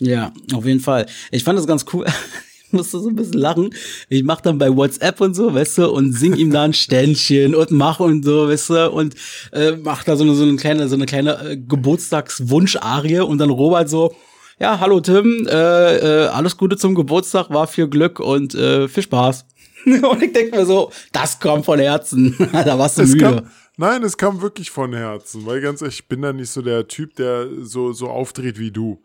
Ja, 0.00 0.32
auf 0.54 0.64
jeden 0.64 0.80
Fall. 0.80 1.06
Ich 1.30 1.44
fand 1.44 1.58
das 1.58 1.66
ganz 1.66 1.84
cool. 1.92 2.06
Musste 2.76 3.00
so 3.00 3.08
ein 3.08 3.16
bisschen 3.16 3.38
lachen. 3.38 3.70
Ich 4.08 4.22
mach 4.22 4.40
dann 4.40 4.58
bei 4.58 4.74
WhatsApp 4.74 5.20
und 5.20 5.34
so, 5.34 5.54
weißt 5.54 5.78
du, 5.78 5.90
und 5.90 6.12
sing 6.12 6.34
ihm 6.34 6.50
da 6.50 6.62
ein 6.62 6.72
Ständchen 6.72 7.54
und 7.54 7.70
mach 7.70 8.00
und 8.00 8.24
so, 8.24 8.48
weißt 8.48 8.70
du, 8.70 8.90
und 8.90 9.14
äh, 9.52 9.72
mach 9.72 10.04
da 10.04 10.16
so 10.16 10.24
eine, 10.24 10.34
so 10.34 10.44
eine 10.44 10.56
kleine, 10.56 10.88
so 10.88 10.96
eine 10.96 11.06
kleine 11.06 11.50
äh, 11.50 11.56
Geburtstagswunsch-Arie 11.56 13.20
und 13.20 13.38
dann 13.38 13.50
Robert 13.50 13.88
so, 13.88 14.14
ja, 14.58 14.78
hallo 14.78 15.00
Tim, 15.00 15.46
äh, 15.48 15.96
äh, 15.96 16.26
alles 16.26 16.56
Gute 16.56 16.76
zum 16.76 16.94
Geburtstag, 16.94 17.50
war 17.50 17.66
viel 17.66 17.88
Glück 17.88 18.20
und 18.20 18.54
äh, 18.54 18.88
viel 18.88 19.02
Spaß. 19.02 19.46
und 19.86 20.22
ich 20.22 20.32
denk 20.32 20.52
mir 20.52 20.66
so, 20.66 20.92
das 21.12 21.40
kommt 21.40 21.64
von 21.64 21.78
Herzen. 21.78 22.36
da 22.52 22.78
warst 22.78 22.98
du 22.98 23.02
Es 23.02 23.12
müde. 23.12 23.24
kam, 23.24 23.50
nein, 23.76 24.02
es 24.02 24.16
kam 24.16 24.42
wirklich 24.42 24.70
von 24.70 24.92
Herzen, 24.92 25.46
weil 25.46 25.60
ganz 25.60 25.80
ehrlich, 25.80 26.00
ich 26.00 26.08
bin 26.08 26.22
da 26.22 26.32
nicht 26.32 26.50
so 26.50 26.60
der 26.60 26.86
Typ, 26.86 27.16
der 27.16 27.48
so, 27.62 27.92
so 27.92 28.08
auftritt 28.08 28.58
wie 28.58 28.70
du. 28.70 29.02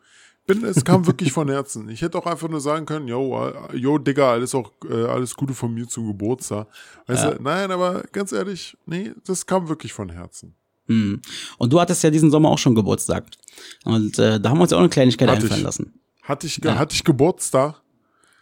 Bin, 0.48 0.64
es 0.64 0.86
kam 0.86 1.06
wirklich 1.08 1.32
von 1.32 1.50
Herzen. 1.50 1.90
Ich 1.90 2.02
hätte 2.02 2.18
auch 2.18 2.25
einfach 2.25 2.48
nur 2.48 2.60
sagen 2.62 2.86
können, 2.86 3.08
yo, 3.08 3.48
äh, 3.48 3.75
yo, 3.75 3.98
Digga, 3.98 4.32
alles 4.32 4.54
auch, 4.54 4.72
äh, 4.90 5.06
alles 5.06 5.36
Gute 5.36 5.54
von 5.54 5.74
mir 5.74 5.88
zum 5.88 6.08
Geburtstag. 6.08 6.68
Weißt 7.08 7.24
du, 7.24 7.38
nein, 7.42 7.72
aber 7.72 8.04
ganz 8.12 8.32
ehrlich, 8.32 8.78
nee, 8.86 9.12
das 9.25 9.46
kam 9.46 9.68
wirklich 9.68 9.94
von 9.94 10.10
Herzen. 10.10 10.56
Hm. 10.88 11.20
Und 11.58 11.74
du 11.74 11.80
hattest 11.80 12.04
ja 12.04 12.12
diesen 12.12 12.30
Sommer 12.30 12.50
auch 12.50 12.60
schon 12.60 12.75
Geburtstag. 12.75 13.25
Und 13.86 14.20
äh, 14.20 14.40
da 14.40 14.50
haben 14.50 14.58
wir 14.60 14.64
uns 14.64 14.74
auch 14.74 14.80
eine 14.80 14.90
Kleinigkeit 14.90 15.28
Hatte 15.30 15.42
einfallen 15.42 15.60
ich. 15.62 15.66
lassen. 15.66 16.00
Hatte 16.22 16.46
ich, 16.48 16.64
Ja. 16.64 16.78
hatte 16.78 16.94
ich 16.94 17.04
Geburtstag? 17.04 17.82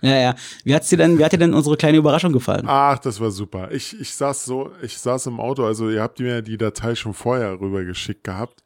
Ja, 0.01 0.17
ja. 0.19 0.35
Wie 0.65 0.75
hat's 0.75 0.89
dir 0.89 0.97
denn, 0.97 1.17
wie 1.17 1.23
hat 1.23 1.31
dir 1.31 1.37
denn 1.37 1.53
unsere 1.53 1.77
kleine 1.77 1.97
Überraschung 1.97 2.33
gefallen? 2.33 2.65
Ach, 2.67 2.99
das 2.99 3.21
war 3.21 3.31
super. 3.31 3.71
Ich, 3.71 3.97
ich 3.97 4.13
saß 4.13 4.43
so, 4.43 4.71
ich 4.81 4.97
saß 4.97 5.27
im 5.27 5.39
Auto, 5.39 5.63
also 5.65 5.89
ihr 5.89 6.01
habt 6.01 6.19
mir 6.19 6.41
die 6.41 6.57
Datei 6.57 6.95
schon 6.95 7.13
vorher 7.13 7.57
rübergeschickt 7.61 8.25
gehabt. 8.25 8.61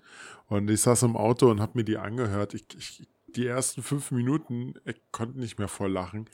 Und 0.47 0.67
ich 0.71 0.81
saß 0.81 1.03
im 1.03 1.15
Auto 1.15 1.51
und 1.51 1.59
hab 1.59 1.75
mir 1.75 1.83
die 1.83 1.97
angehört. 1.97 2.55
Ich, 2.55 2.65
ich, 2.75 3.07
die 3.35 3.45
ersten 3.45 3.83
fünf 3.83 4.11
Minuten, 4.11 4.73
ich 4.85 4.95
konnte 5.11 5.39
nicht 5.39 5.59
mehr 5.59 5.67
vor 5.67 5.89
Lachen. 5.89 6.29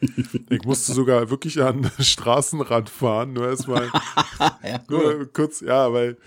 Ich 0.50 0.64
musste 0.64 0.94
sogar 0.94 1.30
wirklich 1.30 1.62
an 1.62 1.82
den 1.82 2.04
Straßenrand 2.06 2.90
fahren, 2.90 3.34
nur 3.34 3.48
erstmal 3.48 3.92
ja, 4.64 4.82
Nur 4.88 5.32
kurz, 5.34 5.62
ja, 5.62 5.92
weil 5.92 6.18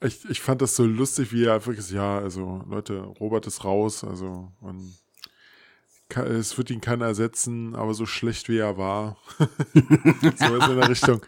ich, 0.00 0.24
ich 0.28 0.40
fand 0.40 0.62
das 0.62 0.76
so 0.76 0.84
lustig, 0.84 1.32
wie 1.32 1.44
er 1.44 1.54
einfach 1.54 1.72
ist, 1.72 1.90
ja, 1.90 2.18
also 2.18 2.62
Leute, 2.68 2.98
Robert 2.98 3.46
ist 3.46 3.64
raus, 3.64 4.04
also 4.04 4.52
man 4.60 4.94
kann, 6.08 6.26
es 6.26 6.56
wird 6.58 6.70
ihn 6.70 6.80
keiner 6.80 7.06
ersetzen, 7.06 7.74
aber 7.74 7.94
so 7.94 8.06
schlecht 8.06 8.48
wie 8.48 8.58
er 8.58 8.76
war. 8.76 9.16
so 9.38 10.56
ist 10.56 10.68
in 10.68 10.76
der 10.76 10.88
Richtung. 10.88 11.22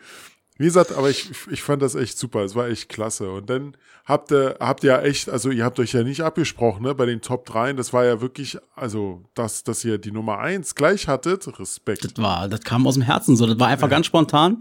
Wie 0.58 0.64
gesagt, 0.64 0.92
aber 0.92 1.10
ich, 1.10 1.30
ich 1.50 1.62
fand 1.62 1.82
das 1.82 1.94
echt 1.94 2.18
super, 2.18 2.42
es 2.42 2.54
war 2.54 2.68
echt 2.68 2.88
klasse. 2.88 3.30
Und 3.30 3.50
dann 3.50 3.76
habt 4.06 4.32
ihr, 4.32 4.56
habt 4.58 4.84
ihr 4.84 4.92
ja 4.92 5.02
echt, 5.02 5.28
also 5.28 5.50
ihr 5.50 5.64
habt 5.64 5.78
euch 5.78 5.92
ja 5.92 6.02
nicht 6.02 6.22
abgesprochen, 6.22 6.82
ne, 6.84 6.94
bei 6.94 7.04
den 7.04 7.20
Top 7.20 7.44
3, 7.44 7.74
das 7.74 7.92
war 7.92 8.04
ja 8.04 8.20
wirklich, 8.20 8.56
also, 8.74 9.22
dass, 9.34 9.64
dass 9.64 9.84
ihr 9.84 9.98
die 9.98 10.12
Nummer 10.12 10.38
1 10.38 10.74
gleich 10.74 11.08
hattet, 11.08 11.46
Respekt. 11.58 12.04
Das 12.04 12.12
war, 12.16 12.48
das 12.48 12.60
kam 12.60 12.86
aus 12.86 12.94
dem 12.94 13.02
Herzen 13.02 13.36
so. 13.36 13.46
Das 13.46 13.58
war 13.58 13.68
einfach 13.68 13.90
ganz 13.90 14.06
spontan. 14.06 14.60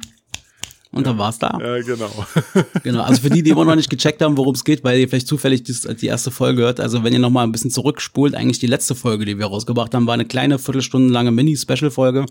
Und 0.96 1.06
dann 1.06 1.18
war's 1.18 1.38
da. 1.40 1.60
Ja, 1.62 1.82
genau. 1.82 2.10
Genau. 2.84 3.02
Also 3.02 3.22
für 3.22 3.30
die, 3.30 3.44
die 3.44 3.50
immer 3.50 3.66
noch 3.66 3.75
nicht 3.75 3.90
gecheckt 3.90 4.22
haben, 4.22 4.38
worum 4.38 4.56
es 4.56 4.64
geht, 4.64 4.84
weil 4.84 4.98
ihr 4.98 5.10
vielleicht 5.10 5.28
zufällig 5.28 5.64
die 5.64 6.06
erste 6.06 6.32
Folge 6.32 6.62
hört. 6.62 6.80
Also 6.80 7.04
wenn 7.04 7.12
ihr 7.12 7.20
noch 7.20 7.30
mal 7.30 7.44
ein 7.44 7.52
bisschen 7.52 7.70
zurückspult, 7.70 8.34
eigentlich 8.34 8.60
die 8.60 8.68
letzte 8.68 8.96
Folge, 8.96 9.25
die 9.25 9.38
wir 9.38 9.48
rausgebracht 9.48 9.94
haben, 9.94 10.08
war 10.08 10.14
eine 10.14 10.25
kleine 10.25 10.58
viertelstundenlange 10.58 11.32
Mini-Special-Folge, 11.32 12.25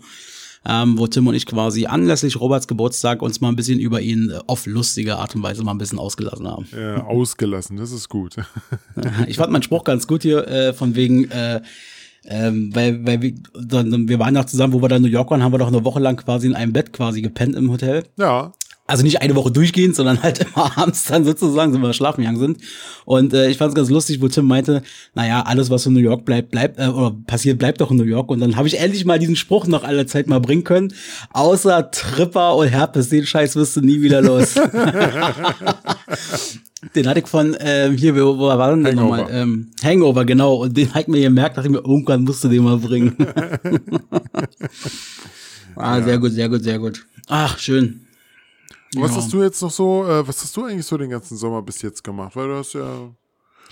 ähm, 0.67 0.97
wo 0.97 1.07
Tim 1.07 1.27
und 1.27 1.35
ich 1.35 1.45
quasi 1.45 1.85
anlässlich 1.85 2.39
Roberts 2.39 2.67
Geburtstag 2.67 3.21
uns 3.21 3.41
mal 3.41 3.49
ein 3.49 3.55
bisschen 3.55 3.79
über 3.79 4.01
ihn 4.01 4.31
äh, 4.31 4.39
auf 4.47 4.65
lustige 4.65 5.17
Art 5.17 5.35
und 5.35 5.43
Weise 5.43 5.63
mal 5.63 5.71
ein 5.71 5.77
bisschen 5.77 5.99
ausgelassen 5.99 6.47
haben. 6.47 6.67
ja, 6.71 7.03
ausgelassen, 7.03 7.77
das 7.77 7.91
ist 7.91 8.09
gut. 8.09 8.35
Ich 9.27 9.37
fand 9.37 9.51
meinen 9.51 9.63
Spruch 9.63 9.83
ganz 9.83 10.07
gut 10.07 10.23
hier, 10.23 10.47
äh, 10.47 10.73
von 10.73 10.95
wegen, 10.95 11.29
äh, 11.29 11.61
ähm, 12.25 12.73
weil, 12.73 13.05
weil 13.05 13.21
wir, 13.21 13.33
dann, 13.53 14.07
wir 14.07 14.19
waren 14.19 14.33
noch 14.33 14.45
zusammen, 14.45 14.73
wo 14.73 14.81
wir 14.81 14.89
dann 14.89 14.97
in 14.97 15.03
New 15.03 15.15
York 15.15 15.29
waren, 15.29 15.43
haben 15.43 15.53
wir 15.53 15.59
doch 15.59 15.67
eine 15.67 15.83
Woche 15.83 15.99
lang 15.99 16.15
quasi 16.17 16.47
in 16.47 16.55
einem 16.55 16.73
Bett 16.73 16.93
quasi 16.93 17.21
gepennt 17.21 17.55
im 17.55 17.71
Hotel. 17.71 18.03
Ja, 18.17 18.51
Also 18.87 19.01
nicht 19.01 19.19
eine 19.19 19.35
Woche 19.35 19.51
durchgehend, 19.51 19.95
sondern 19.95 20.21
halt 20.21 20.45
immer 20.45 20.77
abends 20.77 21.05
dann 21.05 21.25
sozusagen, 21.25 21.71
sind 21.71 21.81
wir 21.81 21.91
schlafen 21.93 22.21
gegangen 22.21 22.37
sind. 22.37 22.59
Und 23.05 23.33
äh, 23.33 23.49
ich 23.49 23.57
fand 23.57 23.69
es 23.69 23.75
ganz 23.75 23.89
lustig, 23.89 24.21
wo 24.21 24.27
Tim 24.27 24.45
meinte, 24.45 24.83
naja, 25.15 25.41
alles, 25.41 25.71
was 25.71 25.87
in 25.87 25.93
New 25.93 25.99
York 25.99 26.23
bleibt, 26.23 26.51
bleibt, 26.51 26.77
äh, 26.79 26.87
oder 26.87 27.15
passiert, 27.25 27.57
bleibt 27.57 27.81
doch 27.81 27.89
in 27.89 27.97
New 27.97 28.03
York. 28.03 28.29
Und 28.29 28.41
dann 28.41 28.55
habe 28.57 28.67
ich 28.67 28.79
endlich 28.79 29.03
mal 29.03 29.17
diesen 29.17 29.35
Spruch 29.35 29.65
noch 29.65 29.83
alle 29.83 30.05
Zeit 30.05 30.27
mal 30.27 30.39
bringen 30.39 30.63
können. 30.63 30.93
Außer 31.33 31.89
Tripper 31.89 32.55
und 32.55 32.67
Herpes, 32.67 33.09
den 33.09 33.25
Scheiß 33.25 33.55
wirst 33.55 33.75
du 33.75 33.81
nie 33.81 34.01
wieder 34.01 34.21
los. 34.21 34.53
den 36.93 37.07
hatte 37.07 37.21
ich 37.21 37.27
von, 37.27 37.57
ähm, 37.59 37.97
hier, 37.97 38.15
wo, 38.15 38.37
wo 38.37 38.45
war 38.47 38.69
denn 38.69 38.83
der 38.83 38.93
nochmal? 38.93 39.25
Ähm, 39.31 39.71
Hangover, 39.83 40.25
genau. 40.25 40.57
Und 40.57 40.77
den 40.77 40.93
hat 40.93 41.01
ich 41.01 41.07
mir 41.07 41.21
gemerkt, 41.21 41.57
dachte 41.57 41.69
ich 41.69 41.73
mir, 41.73 41.79
irgendwann 41.79 42.23
musst 42.23 42.43
du 42.43 42.49
den 42.49 42.63
mal 42.63 42.77
bringen. 42.77 43.17
ah, 45.75 46.03
sehr 46.03 46.19
gut, 46.19 46.33
sehr 46.33 46.49
gut, 46.49 46.63
sehr 46.63 46.77
gut. 46.77 47.03
Ach, 47.27 47.57
schön. 47.57 48.04
Was 48.95 49.11
Ja. 49.11 49.17
hast 49.17 49.33
du 49.33 49.41
jetzt 49.43 49.61
noch 49.61 49.71
so, 49.71 50.05
äh, 50.05 50.27
was 50.27 50.41
hast 50.41 50.55
du 50.57 50.63
eigentlich 50.65 50.85
so 50.85 50.97
den 50.97 51.09
ganzen 51.09 51.37
Sommer 51.37 51.61
bis 51.61 51.81
jetzt 51.81 52.03
gemacht? 52.03 52.35
Weil 52.35 52.47
du 52.47 52.55
hast 52.55 52.73
ja 52.73 53.09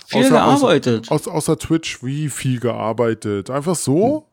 Viel 0.06 0.22
außer- 0.22 0.28
gearbeitet. 0.30 1.10
außer, 1.10 1.32
außer 1.32 1.58
Twitch 1.58 2.02
wie 2.02 2.28
viel 2.28 2.60
gearbeitet? 2.60 3.50
Einfach 3.50 3.74
so? 3.76 4.26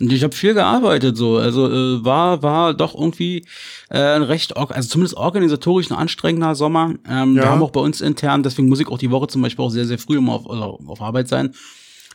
Und 0.00 0.12
Ich 0.12 0.22
habe 0.22 0.34
viel 0.36 0.52
gearbeitet 0.54 1.16
so, 1.16 1.38
also 1.38 1.66
äh, 1.68 2.04
war 2.04 2.42
war 2.42 2.74
doch 2.74 2.94
irgendwie 2.94 3.46
äh, 3.88 3.98
ein 3.98 4.22
recht, 4.22 4.56
also 4.56 4.88
zumindest 4.88 5.16
organisatorisch 5.16 5.90
ein 5.90 5.96
anstrengender 5.96 6.54
Sommer. 6.54 6.94
Ähm, 7.08 7.34
Wir 7.34 7.42
Ja. 7.44 7.48
haben 7.50 7.62
auch 7.62 7.70
bei 7.70 7.80
uns 7.80 8.00
intern, 8.02 8.42
deswegen 8.42 8.68
muss 8.68 8.80
ich 8.80 8.88
auch 8.88 8.98
die 8.98 9.10
Woche 9.10 9.26
zum 9.28 9.40
Beispiel 9.42 9.64
auch 9.64 9.70
sehr 9.70 9.86
sehr 9.86 9.98
früh 9.98 10.18
immer 10.18 10.34
auf, 10.34 10.48
also 10.50 10.78
auf 10.86 11.00
Arbeit 11.00 11.28
sein. 11.28 11.54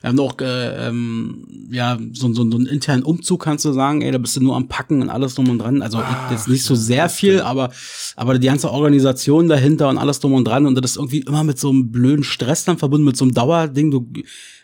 Wir 0.06 0.10
haben 0.10 0.20
auch 0.20 0.40
äh, 0.40 0.88
ähm, 0.88 1.48
ja 1.72 1.98
so, 2.14 2.32
so, 2.32 2.48
so 2.48 2.58
einen 2.58 2.68
internen 2.68 3.02
Umzug 3.02 3.42
kannst 3.42 3.66
du 3.66 3.72
sagen, 3.74 4.04
ey, 4.04 4.12
da 4.12 4.20
bist 4.20 4.36
du 4.36 4.40
nur 4.40 4.56
am 4.56 4.68
Packen 4.68 5.02
und 5.02 5.10
alles 5.10 5.34
drum 5.34 5.50
und 5.50 5.58
dran. 5.58 5.82
Also 5.82 5.98
ich, 5.98 6.32
jetzt 6.32 6.48
nicht 6.48 6.64
so 6.64 6.76
sehr 6.76 7.10
viel, 7.10 7.42
aber 7.42 7.72
aber 8.16 8.38
die 8.38 8.46
ganze 8.46 8.72
Organisation 8.72 9.48
dahinter 9.48 9.90
und 9.90 9.98
alles 9.98 10.20
drum 10.20 10.34
und 10.34 10.48
dran 10.48 10.68
und 10.68 10.76
das 10.76 10.92
ist 10.92 10.98
irgendwie 10.98 11.22
immer 11.22 11.44
mit 11.44 11.58
so 11.58 11.72
einem 11.72 11.92
blöden 11.92 12.24
Stress 12.24 12.66
dann 12.66 12.78
verbunden 12.78 13.04
mit 13.04 13.18
so 13.18 13.26
einem 13.26 13.34
Dauerding. 13.34 13.90
Du 13.90 14.08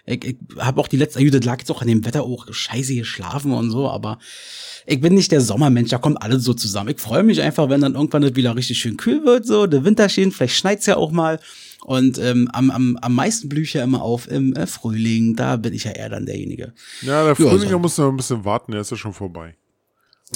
ich, 0.05 0.23
ich 0.23 0.37
habe 0.59 0.79
auch 0.79 0.87
die 0.87 0.97
letzte, 0.97 1.25
das 1.31 1.43
lag 1.43 1.57
jetzt 1.57 1.71
auch 1.71 1.81
an 1.81 1.87
dem 1.87 2.05
Wetter 2.05 2.21
auch 2.21 2.45
scheiße 2.51 2.93
geschlafen 2.93 3.51
und 3.51 3.71
so, 3.71 3.89
aber 3.89 4.19
ich 4.85 5.01
bin 5.01 5.15
nicht 5.15 5.31
der 5.31 5.41
Sommermensch, 5.41 5.89
da 5.89 5.97
kommt 5.97 6.21
alles 6.21 6.43
so 6.43 6.53
zusammen. 6.53 6.89
Ich 6.89 7.01
freue 7.01 7.23
mich 7.23 7.41
einfach, 7.41 7.67
wenn 7.69 7.81
dann 7.81 7.95
irgendwann 7.95 8.21
das 8.21 8.35
wieder 8.35 8.55
richtig 8.55 8.77
schön 8.77 8.95
kühl 8.95 9.25
wird, 9.25 9.47
so, 9.47 9.65
der 9.65 9.83
Winter 9.85 10.07
steht, 10.07 10.35
vielleicht 10.35 10.55
schneit's 10.55 10.85
ja 10.85 10.97
auch 10.97 11.11
mal. 11.11 11.39
Und 11.83 12.19
ähm, 12.19 12.47
am, 12.53 12.69
am, 12.71 12.97
am 13.01 13.15
meisten 13.15 13.49
blühe 13.49 13.63
ich 13.63 13.73
ja 13.73 13.83
immer 13.83 14.01
auf 14.01 14.29
im 14.29 14.53
äh, 14.53 14.67
Frühling, 14.67 15.35
da 15.35 15.55
bin 15.55 15.73
ich 15.73 15.85
ja 15.85 15.91
eher 15.91 16.09
dann 16.09 16.25
derjenige. 16.25 16.73
Ja, 17.01 17.25
der 17.25 17.35
Frühling, 17.35 17.69
du 17.69 17.79
noch 17.79 18.09
ein 18.09 18.17
bisschen 18.17 18.45
warten, 18.45 18.71
der 18.71 18.81
ist 18.81 18.91
ja 18.91 18.97
schon 18.97 19.13
vorbei. 19.13 19.55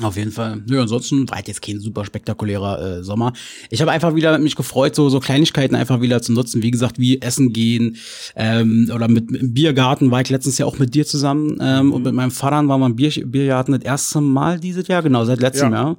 Auf 0.01 0.17
jeden 0.17 0.31
Fall. 0.31 0.61
Nö, 0.67 0.81
ansonsten 0.81 1.29
war 1.29 1.37
halt 1.37 1.47
jetzt 1.47 1.61
kein 1.61 1.79
super 1.79 2.03
spektakulärer 2.03 2.97
äh, 2.97 3.03
Sommer. 3.03 3.31
Ich 3.69 3.79
habe 3.79 3.91
einfach 3.91 4.13
wieder 4.13 4.37
mich 4.39 4.57
gefreut, 4.57 4.93
so 4.93 5.07
so 5.07 5.21
Kleinigkeiten 5.21 5.73
einfach 5.73 6.01
wieder 6.01 6.21
zu 6.21 6.33
nutzen. 6.33 6.61
Wie 6.61 6.71
gesagt, 6.71 6.99
wie 6.99 7.21
essen 7.21 7.53
gehen 7.53 7.95
ähm, 8.35 8.91
oder 8.93 9.07
mit, 9.07 9.31
mit 9.31 9.41
im 9.41 9.53
Biergarten 9.53 10.11
war 10.11 10.19
ich 10.19 10.29
letztens 10.29 10.57
ja 10.57 10.65
auch 10.65 10.79
mit 10.79 10.95
dir 10.95 11.05
zusammen 11.05 11.59
ähm, 11.61 11.93
und 11.93 12.03
mit 12.03 12.13
meinem 12.13 12.31
Vater 12.31 12.67
waren 12.67 12.81
wir 12.81 12.87
im 12.87 12.95
Bier, 12.97 13.11
Biergarten 13.25 13.71
das 13.71 13.83
erste 13.83 14.19
Mal 14.19 14.59
dieses 14.59 14.85
Jahr, 14.89 15.01
genau 15.01 15.23
seit 15.23 15.39
letztem 15.39 15.71
Ja. 15.71 15.77
Jahr. 15.77 15.95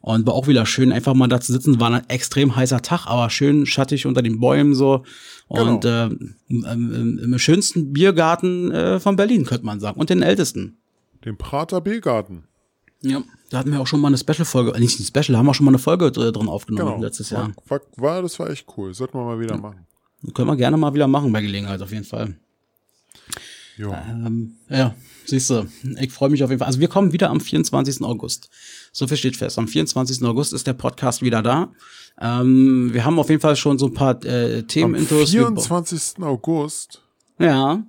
Und 0.00 0.26
war 0.26 0.34
auch 0.34 0.46
wieder 0.46 0.64
schön, 0.64 0.92
einfach 0.92 1.14
mal 1.14 1.26
da 1.28 1.40
zu 1.40 1.52
sitzen. 1.52 1.80
War 1.80 1.90
ein 1.90 2.08
extrem 2.08 2.54
heißer 2.54 2.82
Tag, 2.82 3.06
aber 3.06 3.30
schön 3.30 3.66
schattig 3.66 4.06
unter 4.06 4.22
den 4.22 4.38
Bäumen 4.40 4.74
so. 4.74 5.04
Und 5.48 5.82
Genau. 5.82 6.06
äh, 6.06 6.16
im, 6.48 7.18
im, 7.18 7.38
schönsten 7.38 7.92
Biergarten 7.92 8.70
äh, 8.70 9.00
von 9.00 9.16
Berlin, 9.16 9.44
könnte 9.44 9.66
man 9.66 9.80
sagen. 9.80 9.98
Und 9.98 10.10
den 10.10 10.22
ältesten. 10.22 10.76
Den 11.24 11.36
Prater 11.36 11.80
Biergarten. 11.80 12.44
Ja, 13.02 13.22
da 13.50 13.58
hatten 13.58 13.72
wir 13.72 13.80
auch 13.80 13.86
schon 13.86 14.00
mal 14.00 14.08
eine 14.08 14.18
Special-Folge, 14.18 14.72
äh, 14.74 14.80
nicht 14.80 14.98
ein 15.00 15.04
Special, 15.04 15.36
haben 15.38 15.46
wir 15.46 15.54
schon 15.54 15.64
mal 15.64 15.70
eine 15.72 15.78
Folge 15.78 16.10
dr- 16.12 16.32
drin 16.32 16.48
aufgenommen 16.48 16.92
Genau. 16.94 17.02
letztes 17.04 17.30
Jahr. 17.30 17.52
War, 17.66 17.80
war, 17.96 18.22
das 18.22 18.38
war 18.38 18.50
echt 18.50 18.66
cool. 18.76 18.92
Sollten 18.94 19.18
wir 19.18 19.24
mal 19.24 19.40
wieder 19.40 19.56
machen. 19.56 19.86
Können 20.34 20.48
wir 20.48 20.56
gerne 20.56 20.76
mal 20.76 20.94
wieder 20.94 21.06
machen 21.08 21.32
bei 21.32 21.40
Gelegenheit, 21.40 21.80
auf 21.82 21.92
jeden 21.92 22.04
Fall. 22.04 22.36
Jo. 23.76 23.92
Ähm, 23.94 24.54
ja, 24.68 24.94
siehst 25.28 25.50
du, 25.50 25.68
ich 26.00 26.10
freue 26.12 26.30
mich 26.30 26.42
auf 26.42 26.50
jeden 26.50 26.58
Fall. 26.58 26.66
Also 26.66 26.80
wir 26.80 26.88
kommen 26.88 27.12
wieder 27.12 27.30
am 27.30 27.40
24. 27.40 28.02
August. 28.02 28.48
So 28.92 29.06
viel 29.06 29.16
steht 29.16 29.36
fest. 29.36 29.58
Am 29.58 29.68
24. 29.68 30.22
August 30.24 30.52
ist 30.52 30.66
der 30.66 30.72
Podcast 30.72 31.22
wieder 31.22 31.42
da. 31.42 31.72
Ähm, 32.20 32.90
wir 32.92 33.04
haben 33.04 33.18
auf 33.18 33.28
jeden 33.28 33.40
Fall 33.40 33.54
schon 33.56 33.78
so 33.78 33.86
ein 33.86 33.94
paar 33.94 34.24
äh, 34.24 34.58
Am 34.60 34.68
Themenintos. 34.68 35.32
Wir- 35.32 35.40
24. 35.46 36.22
August. 36.22 37.02
Ja, 37.38 37.84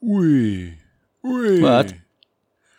Ui. 0.00 0.72
Ui. 1.22 1.62
Was? 1.62 1.86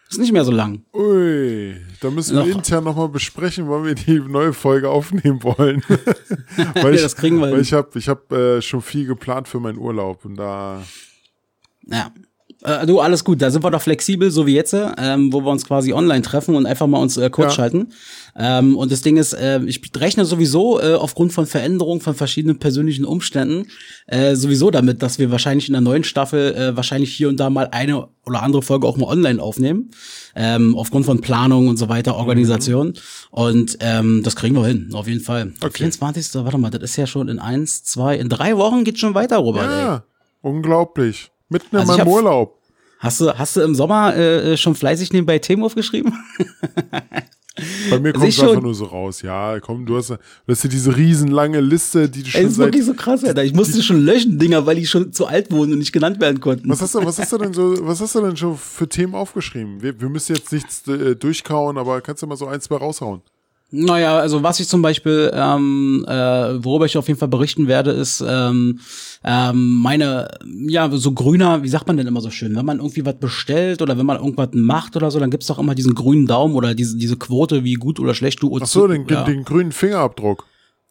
ist 0.09 0.19
nicht 0.19 0.31
mehr 0.31 0.45
so 0.45 0.51
lang. 0.51 0.83
Ui. 0.93 1.75
Da 1.99 2.09
müssen 2.09 2.37
wir 2.37 2.45
Noch- 2.45 2.55
intern 2.55 2.83
nochmal 2.85 3.09
besprechen, 3.09 3.67
wann 3.69 3.83
wir 3.85 3.95
die 3.95 4.19
neue 4.19 4.53
Folge 4.53 4.89
aufnehmen 4.89 5.43
wollen. 5.43 5.83
weil 6.75 6.95
Ja, 6.95 7.01
das 7.01 7.15
kriegen 7.15 7.37
wir 7.37 7.43
Weil 7.47 7.51
hin. 7.55 7.61
ich 7.61 7.73
habe 7.73 7.89
ich 7.99 8.07
hab, 8.07 8.31
äh, 8.31 8.61
schon 8.61 8.81
viel 8.81 9.05
geplant 9.05 9.47
für 9.49 9.59
meinen 9.59 9.77
Urlaub. 9.77 10.23
Und 10.23 10.35
da. 10.37 10.81
Ja. 11.87 12.11
Äh, 12.67 12.85
du, 12.85 12.99
alles 12.99 13.23
gut, 13.23 13.41
da 13.41 13.49
sind 13.49 13.63
wir 13.63 13.71
doch 13.71 13.81
flexibel, 13.81 14.29
so 14.29 14.45
wie 14.45 14.53
jetzt, 14.55 14.75
ähm, 14.97 15.31
wo 15.31 15.39
wir 15.41 15.51
uns 15.51 15.65
quasi 15.65 15.93
online 15.93 16.21
treffen 16.21 16.53
und 16.55 16.65
einfach 16.65 16.85
mal 16.85 16.99
uns 16.99 17.15
äh, 17.15 17.29
kurz 17.29 17.51
Ja. 17.53 17.55
schalten. 17.55 17.93
Ähm, 18.35 18.75
und 18.75 18.91
das 18.91 19.01
Ding 19.01 19.15
ist, 19.17 19.31
äh, 19.33 19.61
ich 19.65 19.81
rechne 19.95 20.25
sowieso 20.25 20.79
äh, 20.81 20.93
aufgrund 20.95 21.31
von 21.31 21.45
Veränderungen 21.45 22.01
von 22.01 22.13
verschiedenen 22.13 22.59
persönlichen 22.59 23.05
Umständen 23.05 23.67
äh, 24.07 24.35
sowieso 24.35 24.69
damit, 24.69 25.01
dass 25.01 25.17
wir 25.17 25.31
wahrscheinlich 25.31 25.67
in 25.69 25.73
der 25.73 25.81
neuen 25.81 26.03
Staffel 26.03 26.53
äh, 26.55 26.75
wahrscheinlich 26.75 27.13
hier 27.13 27.29
und 27.29 27.39
da 27.39 27.49
mal 27.49 27.69
eine 27.71 28.09
oder 28.25 28.43
andere 28.43 28.61
Folge 28.61 28.85
auch 28.85 28.97
mal 28.97 29.07
online 29.07 29.41
aufnehmen. 29.41 29.89
Ähm, 30.35 30.75
aufgrund 30.77 31.05
von 31.05 31.21
Planung 31.21 31.67
und 31.69 31.77
so 31.77 31.87
weiter, 31.89 32.15
Organisation. 32.17 32.93
Und 33.31 33.77
ähm, 33.79 34.21
das 34.23 34.35
kriegen 34.35 34.55
wir 34.55 34.65
hin, 34.67 34.89
auf 34.93 35.07
jeden 35.07 35.21
Fall. 35.21 35.53
Okay. 35.61 35.77
24. 35.77 36.35
Warte 36.43 36.57
mal, 36.57 36.69
das 36.69 36.83
ist 36.83 36.97
ja 36.97 37.07
schon 37.07 37.29
in 37.29 37.39
eins, 37.39 37.83
zwei, 37.85 38.17
in 38.17 38.27
drei 38.29 38.57
Wochen 38.57 38.83
geht's 38.83 38.99
schon 38.99 39.15
weiter, 39.15 39.37
Robert. 39.37 39.69
Ey. 39.71 39.79
Ja, 39.85 40.03
unglaublich. 40.41 41.31
Mitten 41.49 41.75
in 41.75 41.79
Also 41.79 41.97
meinem 41.97 42.07
Urlaub. 42.07 42.56
Hast 42.99 43.21
du, 43.21 43.37
hast 43.37 43.55
du 43.55 43.61
im 43.61 43.75
Sommer 43.75 44.15
äh, 44.15 44.57
schon 44.57 44.75
fleißig 44.75 45.13
nebenbei 45.13 45.39
Themen 45.39 45.63
aufgeschrieben? 45.63 46.13
Bei 47.89 47.99
mir 47.99 48.13
kommt 48.13 48.27
es 48.27 48.39
einfach 48.39 48.61
nur 48.61 48.73
so 48.73 48.85
raus. 48.85 49.21
Ja, 49.21 49.59
komm, 49.59 49.85
du 49.85 49.97
hast, 49.97 50.09
du 50.09 50.17
hast 50.47 50.63
ja 50.63 50.69
diese 50.69 50.95
riesenlange 50.95 51.59
Liste, 51.59 52.09
die 52.09 52.23
du 52.23 52.29
schon 52.29 52.43
das 52.43 52.53
ist 52.53 52.57
wirklich 52.57 52.85
so 52.85 52.93
krass, 52.93 53.23
Alter. 53.23 53.43
Ich 53.43 53.53
musste 53.53 53.81
schon 53.83 54.01
löschen, 54.01 54.39
Dinger, 54.39 54.65
weil 54.65 54.75
die 54.75 54.87
schon 54.87 55.13
zu 55.13 55.27
alt 55.27 55.51
wurden 55.51 55.73
und 55.73 55.79
nicht 55.79 55.93
genannt 55.93 56.19
werden 56.19 56.39
konnten. 56.39 56.69
Was 56.69 56.81
hast 56.81 56.95
du, 56.95 57.05
was 57.05 57.19
hast 57.19 57.31
du 57.31 57.37
denn 57.37 57.53
so, 57.53 57.75
was 57.81 58.01
hast 58.01 58.15
du 58.15 58.21
denn 58.21 58.37
schon 58.37 58.57
für 58.57 58.87
Themen 58.87 59.13
aufgeschrieben? 59.15 59.81
Wir, 59.81 59.99
wir 59.99 60.09
müssen 60.09 60.35
jetzt 60.35 60.51
nichts 60.51 60.87
äh, 60.87 61.15
durchkauen, 61.15 61.77
aber 61.77 62.01
kannst 62.01 62.23
du 62.23 62.27
mal 62.27 62.37
so 62.37 62.47
ein, 62.47 62.61
zwei 62.61 62.77
raushauen? 62.77 63.21
Naja, 63.69 64.17
also 64.17 64.43
was 64.43 64.61
ich 64.61 64.69
zum 64.69 64.81
Beispiel, 64.81 65.29
ähm, 65.33 66.05
äh, 66.07 66.63
worüber 66.63 66.85
ich 66.85 66.97
auf 66.97 67.07
jeden 67.09 67.19
Fall 67.19 67.27
berichten 67.27 67.67
werde, 67.67 67.91
ist 67.91 68.23
ähm, 68.25 68.79
ähm, 69.25 69.79
meine, 69.81 70.29
ja, 70.67 70.89
so 70.91 71.11
grüner, 71.11 71.63
wie 71.63 71.67
sagt 71.67 71.85
man 71.85 71.97
denn 71.97 72.07
immer 72.07 72.21
so 72.21 72.29
schön, 72.29 72.55
wenn 72.55 72.65
man 72.65 72.77
irgendwie 72.77 73.05
was 73.05 73.19
bestellt 73.19 73.81
oder 73.81 73.97
wenn 73.97 74.05
man 74.05 74.17
irgendwas 74.17 74.49
macht 74.53 74.95
oder 74.95 75.11
so, 75.11 75.19
dann 75.19 75.31
gibt's 75.31 75.47
doch 75.47 75.59
immer 75.59 75.75
diesen 75.75 75.95
grünen 75.95 76.27
Daumen 76.27 76.55
oder 76.55 76.75
diese, 76.75 76.97
diese 76.97 77.17
Quote, 77.17 77.65
wie 77.65 77.73
gut 77.73 77.99
oder 77.99 78.13
schlecht 78.13 78.41
du 78.41 78.57
Ach 78.61 78.65
so, 78.67 78.87
den, 78.87 79.05
ja. 79.09 79.23
den 79.23 79.43
grünen 79.43 79.73
Fingerabdruck. 79.73 80.45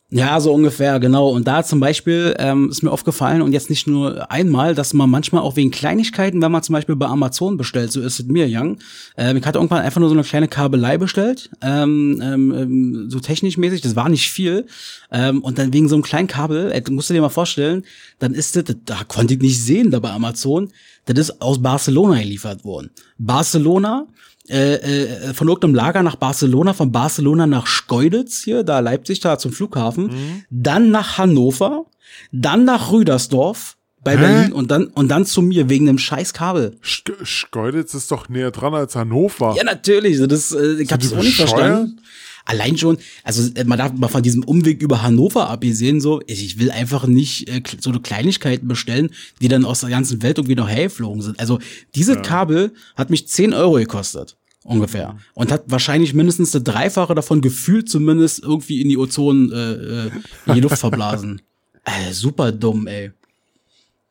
Ja, 0.08 0.38
so 0.38 0.52
ungefähr, 0.52 1.00
genau. 1.00 1.30
Und 1.30 1.48
da 1.48 1.64
zum 1.64 1.80
Beispiel 1.80 2.36
ähm, 2.38 2.70
ist 2.70 2.80
mir 2.84 2.92
aufgefallen 2.92 3.42
und 3.42 3.52
jetzt 3.52 3.70
nicht 3.70 3.88
nur 3.88 4.30
einmal, 4.30 4.72
dass 4.72 4.94
man 4.94 5.10
manchmal 5.10 5.42
auch 5.42 5.56
wegen 5.56 5.72
Kleinigkeiten, 5.72 6.40
wenn 6.40 6.52
man 6.52 6.62
zum 6.62 6.74
Beispiel 6.74 6.94
bei 6.94 7.06
Amazon 7.06 7.56
bestellt, 7.56 7.90
so 7.90 8.00
ist 8.00 8.20
es 8.20 8.26
mir, 8.26 8.46
Young. 8.48 8.78
Ähm, 9.16 9.36
ich 9.36 9.44
hatte 9.44 9.58
irgendwann 9.58 9.82
einfach 9.82 9.98
nur 9.98 10.08
so 10.08 10.14
eine 10.14 10.22
kleine 10.22 10.46
Kabelei 10.46 10.96
bestellt, 10.96 11.50
ähm, 11.60 12.22
ähm, 12.22 12.54
ähm, 12.54 13.10
so 13.10 13.18
technisch 13.18 13.58
mäßig, 13.58 13.80
das 13.80 13.96
war 13.96 14.08
nicht 14.08 14.30
viel. 14.30 14.66
Ähm, 15.10 15.42
und 15.42 15.58
dann 15.58 15.72
wegen 15.72 15.88
so 15.88 15.96
einem 15.96 16.04
kleinen 16.04 16.28
Kabel, 16.28 16.80
du 16.82 16.92
musst 16.92 17.10
dir 17.10 17.20
mal 17.20 17.28
vorstellen, 17.28 17.82
dann 18.20 18.32
ist 18.32 18.54
das, 18.54 18.64
da 18.84 19.02
konnte 19.08 19.34
ich 19.34 19.40
nicht 19.40 19.60
sehen 19.60 19.90
da 19.90 19.98
bei 19.98 20.10
Amazon, 20.10 20.68
das 21.06 21.18
ist 21.18 21.42
aus 21.42 21.60
Barcelona 21.60 22.20
geliefert 22.20 22.64
worden. 22.64 22.90
Barcelona, 23.18 24.06
äh, 24.48 24.74
äh, 24.74 25.34
von 25.34 25.48
irgendeinem 25.48 25.74
Lager 25.74 26.02
nach 26.02 26.16
Barcelona, 26.16 26.72
von 26.72 26.92
Barcelona 26.92 27.46
nach 27.46 27.66
Schkeuditz 27.66 28.42
hier, 28.42 28.62
da 28.62 28.80
Leipzig, 28.80 29.20
da 29.20 29.38
zum 29.38 29.52
Flughafen, 29.52 30.44
dann 30.50 30.90
nach 30.90 31.18
Hannover, 31.18 31.86
dann 32.32 32.64
nach 32.64 32.92
Rüdersdorf 32.92 33.76
bei 34.04 34.16
Hä? 34.16 34.18
Berlin 34.18 34.52
und 34.52 34.70
dann 34.70 34.86
und 34.86 35.08
dann 35.08 35.26
zu 35.26 35.42
mir 35.42 35.68
wegen 35.68 35.88
einem 35.88 35.98
scheiß 35.98 36.32
Kabel. 36.32 36.76
Sch 36.80 37.02
Schkeuditz 37.22 37.92
ist 37.94 38.10
doch 38.10 38.28
näher 38.28 38.52
dran 38.52 38.72
als 38.72 38.94
Hannover. 38.94 39.54
Ja, 39.56 39.64
natürlich, 39.64 40.20
das 40.28 40.52
äh, 40.52 40.80
ich 40.80 40.92
hab's 40.92 41.12
auch 41.12 41.22
nicht 41.22 41.36
verstanden. 41.36 42.00
Allein 42.46 42.78
schon, 42.78 42.96
also 43.24 43.50
äh, 43.54 43.64
man 43.64 43.76
darf 43.76 43.92
mal 43.92 44.08
von 44.08 44.22
diesem 44.22 44.44
Umweg 44.44 44.80
über 44.80 45.02
Hannover 45.02 45.50
abgesehen, 45.50 46.00
so, 46.00 46.22
ich 46.26 46.58
will 46.58 46.70
einfach 46.70 47.06
nicht 47.06 47.48
äh, 47.48 47.60
so 47.80 47.90
eine 47.90 48.00
Kleinigkeiten 48.00 48.68
bestellen, 48.68 49.10
die 49.42 49.48
dann 49.48 49.64
aus 49.64 49.80
der 49.80 49.90
ganzen 49.90 50.22
Welt 50.22 50.38
irgendwie 50.38 50.54
noch 50.54 50.68
hergeflogen 50.68 51.22
sind. 51.22 51.38
Also 51.40 51.58
diese 51.94 52.16
Kabel 52.22 52.72
hat 52.96 53.10
mich 53.10 53.28
10 53.28 53.52
Euro 53.52 53.74
gekostet. 53.74 54.36
Ungefähr. 54.62 55.16
Und 55.34 55.52
hat 55.52 55.64
wahrscheinlich 55.66 56.12
mindestens 56.12 56.54
eine 56.54 56.64
Dreifache 56.64 57.14
davon 57.14 57.40
gefühlt 57.40 57.88
zumindest 57.88 58.42
irgendwie 58.42 58.80
in 58.80 58.88
die 58.88 58.98
Ozon, 58.98 59.52
äh, 59.52 59.72
äh, 59.72 60.10
in 60.46 60.54
die 60.54 60.60
Luft 60.60 60.78
verblasen. 60.78 61.40
äh, 61.84 62.12
super 62.12 62.50
dumm, 62.50 62.86
ey. 62.86 63.12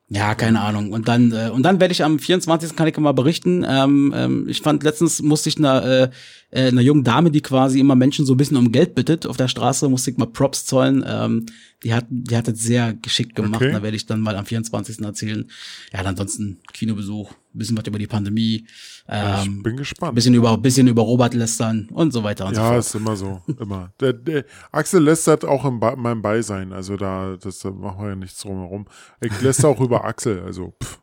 Ja, 0.08 0.36
keine 0.36 0.62
Ahnung. 0.62 0.92
Und 0.92 1.08
dann, 1.08 1.32
äh, 1.32 1.50
und 1.52 1.64
dann 1.64 1.80
werde 1.80 1.92
ich 1.92 2.04
am 2.04 2.20
24. 2.20 2.76
kann 2.76 2.88
ich 2.88 2.96
mal 2.98 3.12
berichten. 3.14 3.66
Ähm, 3.68 4.14
ähm, 4.16 4.48
ich 4.48 4.62
fand 4.62 4.84
letztens 4.84 5.22
musste 5.22 5.50
ich 5.50 5.58
einer, 5.58 5.84
äh, 5.84 6.10
äh, 6.56 6.68
einer 6.70 6.82
jungen 6.82 7.04
Dame, 7.04 7.32
die 7.32 7.42
quasi 7.42 7.80
immer 7.80 7.96
Menschen 7.96 8.26
so 8.26 8.34
ein 8.34 8.38
bisschen 8.38 8.56
um 8.58 8.72
Geld 8.72 8.96
bittet 8.96 9.28
auf 9.28 9.36
der 9.38 9.48
Straße, 9.50 9.90
musste 9.90 10.12
ich 10.12 10.18
mal 10.18 10.26
Props 10.28 10.66
zollen. 10.66 11.04
Ähm, 11.06 11.46
die 11.84 11.94
hat, 11.94 12.06
die 12.10 12.36
hat 12.36 12.48
das 12.48 12.60
sehr 12.60 12.94
geschickt 12.94 13.36
gemacht. 13.36 13.62
Okay. 13.62 13.72
Da 13.72 13.84
werde 13.84 13.96
ich 13.98 14.06
dann 14.06 14.22
mal 14.22 14.36
am 14.36 14.46
24. 14.46 15.02
erzählen. 15.02 15.50
Ja, 15.94 16.00
ansonsten 16.02 16.60
Kinobesuch, 16.74 17.32
ein 17.32 17.58
bisschen 17.60 17.78
was 17.78 17.86
über 17.86 18.00
die 18.00 18.08
Pandemie, 18.08 18.66
ich 18.66 18.66
ähm, 19.10 19.62
bin 19.62 19.74
ein 19.74 19.78
gespannt. 19.78 20.16
bisschen 20.16 20.34
über, 20.34 20.58
bisschen 20.58 20.88
über 20.88 21.04
Robert 21.04 21.34
lästern 21.36 21.90
und 21.92 22.12
so 22.12 22.24
weiter 22.24 22.48
und 22.48 22.56
so 22.56 22.62
Ja, 22.62 22.70
fort. 22.70 22.80
ist 22.80 22.96
immer 22.96 23.16
so. 23.16 23.42
Immer. 23.60 23.94
Der, 24.00 24.14
der 24.14 24.46
Axel 24.72 25.04
lästert 25.04 25.46
auch 25.46 25.66
in 25.66 25.80
Be 25.80 25.96
meinem 25.98 26.22
Beisein. 26.24 26.72
Also 26.74 26.98
da, 26.98 27.38
das, 27.40 27.60
da 27.60 27.70
machen 27.72 28.02
wir 28.02 28.10
ja 28.10 28.16
nichts 28.16 28.40
drumherum. 28.42 28.88
Ich 29.22 29.40
lässt 29.42 29.64
auch 29.64 29.80
über 29.80 30.06
Axel. 30.06 30.42
Also, 30.42 30.74
pff. 30.82 31.00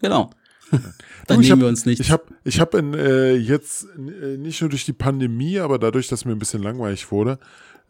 Genau. 0.00 0.30
Du, 0.70 0.78
dann 1.26 1.40
ich 1.40 1.48
nehmen 1.48 1.52
hab- 1.52 1.58
wir 1.60 1.68
uns 1.68 1.86
nicht. 1.86 2.00
Ich 2.00 2.10
habe 2.10 2.24
ich 2.44 2.60
hab 2.60 2.74
in, 2.74 2.94
äh, 2.94 3.32
jetzt 3.34 3.86
äh, 3.96 4.36
nicht 4.36 4.60
nur 4.60 4.70
durch 4.70 4.84
die 4.84 4.92
Pandemie, 4.92 5.58
aber 5.58 5.78
dadurch, 5.78 6.08
dass 6.08 6.24
mir 6.24 6.32
ein 6.32 6.38
bisschen 6.38 6.62
langweilig 6.62 7.10
wurde, 7.10 7.38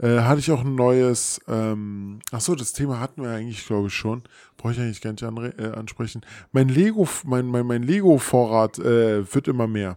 äh, 0.01 0.21
hatte 0.21 0.39
ich 0.41 0.51
auch 0.53 0.61
ein 0.65 0.75
neues, 0.77 1.41
ähm, 1.49 2.21
ach 2.31 2.41
so, 2.41 2.55
das 2.55 2.73
Thema 2.73 3.01
hatten 3.01 3.23
wir 3.23 3.31
eigentlich, 3.31 3.67
glaube 3.67 3.89
ich, 3.89 3.95
schon. 3.95 4.23
Brauche 4.57 4.73
ich 4.73 4.79
eigentlich 4.79 5.01
gar 5.01 5.11
nicht 5.13 5.25
anre 5.25 5.49
äh, 5.59 5.73
ansprechen. 5.77 6.21
Mein 6.53 6.69
Lego, 6.69 7.09
mein, 7.25 7.47
mein, 7.47 7.67
mein 7.67 7.83
Lego-Vorrat 7.83 8.79
äh, 8.79 9.35
wird 9.35 9.49
immer 9.49 9.67
mehr. 9.67 9.97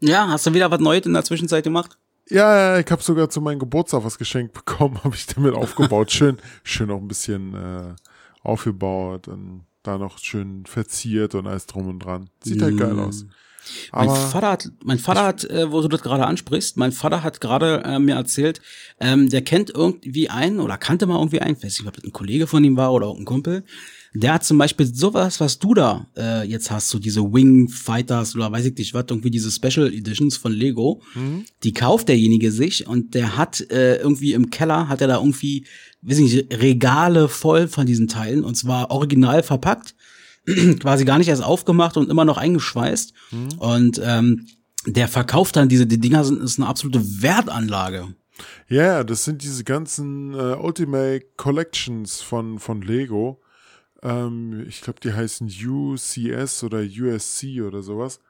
ja, 0.00 0.28
hast 0.28 0.46
du 0.46 0.52
wieder 0.54 0.70
was 0.70 0.80
Neues 0.80 1.06
in 1.06 1.14
der 1.14 1.24
Zwischenzeit 1.24 1.64
gemacht? 1.64 1.96
Ja, 2.28 2.78
ich 2.78 2.88
habe 2.90 3.02
sogar 3.02 3.28
zu 3.30 3.40
meinem 3.40 3.58
Geburtstag 3.58 4.04
was 4.04 4.16
geschenkt 4.18 4.52
bekommen, 4.52 5.00
habe 5.04 5.14
ich 5.16 5.26
damit 5.26 5.54
aufgebaut. 5.54 6.12
Schön, 6.12 6.36
schön 6.62 6.90
auch 6.90 7.00
ein 7.00 7.08
bisschen 7.08 7.54
äh, 7.54 7.94
aufgebaut 8.42 9.26
und 9.28 9.62
da 9.82 9.98
noch 9.98 10.18
schön 10.18 10.66
verziert 10.66 11.34
und 11.34 11.46
alles 11.46 11.66
drum 11.66 11.88
und 11.88 12.00
dran. 12.00 12.30
Sieht 12.42 12.62
halt 12.62 12.76
geil 12.76 12.98
aus. 12.98 13.24
Mein 13.92 14.08
Aber 14.08 14.16
Vater 14.16 14.50
hat, 14.50 14.70
mein 14.84 14.98
Vater 14.98 15.24
hat, 15.24 15.44
äh, 15.44 15.70
wo 15.70 15.80
du 15.82 15.88
das 15.88 16.02
gerade 16.02 16.26
ansprichst, 16.26 16.76
mein 16.76 16.92
Vater 16.92 17.22
hat 17.22 17.40
gerade 17.40 17.82
äh, 17.84 17.98
mir 17.98 18.14
erzählt, 18.14 18.60
ähm, 19.00 19.28
der 19.28 19.42
kennt 19.42 19.70
irgendwie 19.70 20.30
einen 20.30 20.60
oder 20.60 20.78
kannte 20.78 21.06
mal 21.06 21.18
irgendwie 21.18 21.40
einen, 21.40 21.56
weiß 21.56 21.78
nicht, 21.78 21.86
ob 21.86 21.94
das 21.94 22.04
ein 22.04 22.12
Kollege 22.12 22.46
von 22.46 22.64
ihm 22.64 22.76
war 22.76 22.92
oder 22.92 23.06
irgendein 23.06 23.26
Kumpel, 23.26 23.64
der 24.12 24.34
hat 24.34 24.44
zum 24.44 24.58
Beispiel 24.58 24.86
sowas, 24.86 25.40
was 25.40 25.58
du 25.58 25.74
da 25.74 26.06
äh, 26.16 26.46
jetzt 26.46 26.70
hast, 26.70 26.88
so 26.88 26.98
diese 26.98 27.22
Wing 27.22 27.68
Fighters 27.68 28.34
oder 28.34 28.50
weiß 28.50 28.66
ich 28.66 28.76
nicht 28.76 28.94
was, 28.94 29.04
irgendwie 29.08 29.30
diese 29.30 29.50
Special 29.50 29.92
Editions 29.92 30.36
von 30.36 30.52
Lego, 30.52 31.00
die 31.62 31.72
kauft 31.72 32.08
derjenige 32.08 32.50
sich 32.50 32.86
und 32.86 33.14
der 33.14 33.36
hat 33.36 33.60
äh, 33.70 33.96
irgendwie 33.96 34.32
im 34.32 34.50
Keller, 34.50 34.88
hat 34.88 35.00
er 35.00 35.08
da 35.08 35.18
irgendwie, 35.18 35.64
weiß 36.02 36.18
ich 36.18 36.32
nicht, 36.32 36.60
Regale 36.60 37.28
voll 37.28 37.68
von 37.68 37.86
diesen 37.86 38.08
Teilen 38.08 38.42
und 38.42 38.56
zwar 38.56 38.90
original 38.90 39.42
verpackt 39.42 39.94
quasi 40.80 41.04
gar 41.04 41.18
nicht 41.18 41.28
erst 41.28 41.44
aufgemacht 41.44 41.96
und 41.96 42.10
immer 42.10 42.24
noch 42.24 42.38
eingeschweißt. 42.38 43.12
Und 43.58 44.00
ähm, 44.04 44.46
der 44.86 45.08
verkauft 45.08 45.56
dann 45.56 45.68
diese, 45.68 45.86
die 45.86 46.00
Dinger 46.00 46.24
sind 46.24 46.42
ist 46.42 46.58
eine 46.58 46.68
absolute 46.68 47.22
Wertanlage. 47.22 48.14
Ja, 48.68 49.04
das 49.04 49.24
sind 49.24 49.42
diese 49.42 49.64
ganzen 49.64 50.32
äh, 50.32 50.54
Ultimate 50.54 51.26
Collections 51.36 52.22
von, 52.22 52.58
von 52.58 52.80
Lego. 52.80 53.40
Ähm, 54.02 54.64
ich 54.68 54.80
glaube, 54.80 55.00
die 55.00 55.12
heißen 55.12 55.48
UCS 55.48 56.64
oder 56.64 56.80
USC 56.80 57.62
oder 57.62 57.82
sowas. 57.82 58.20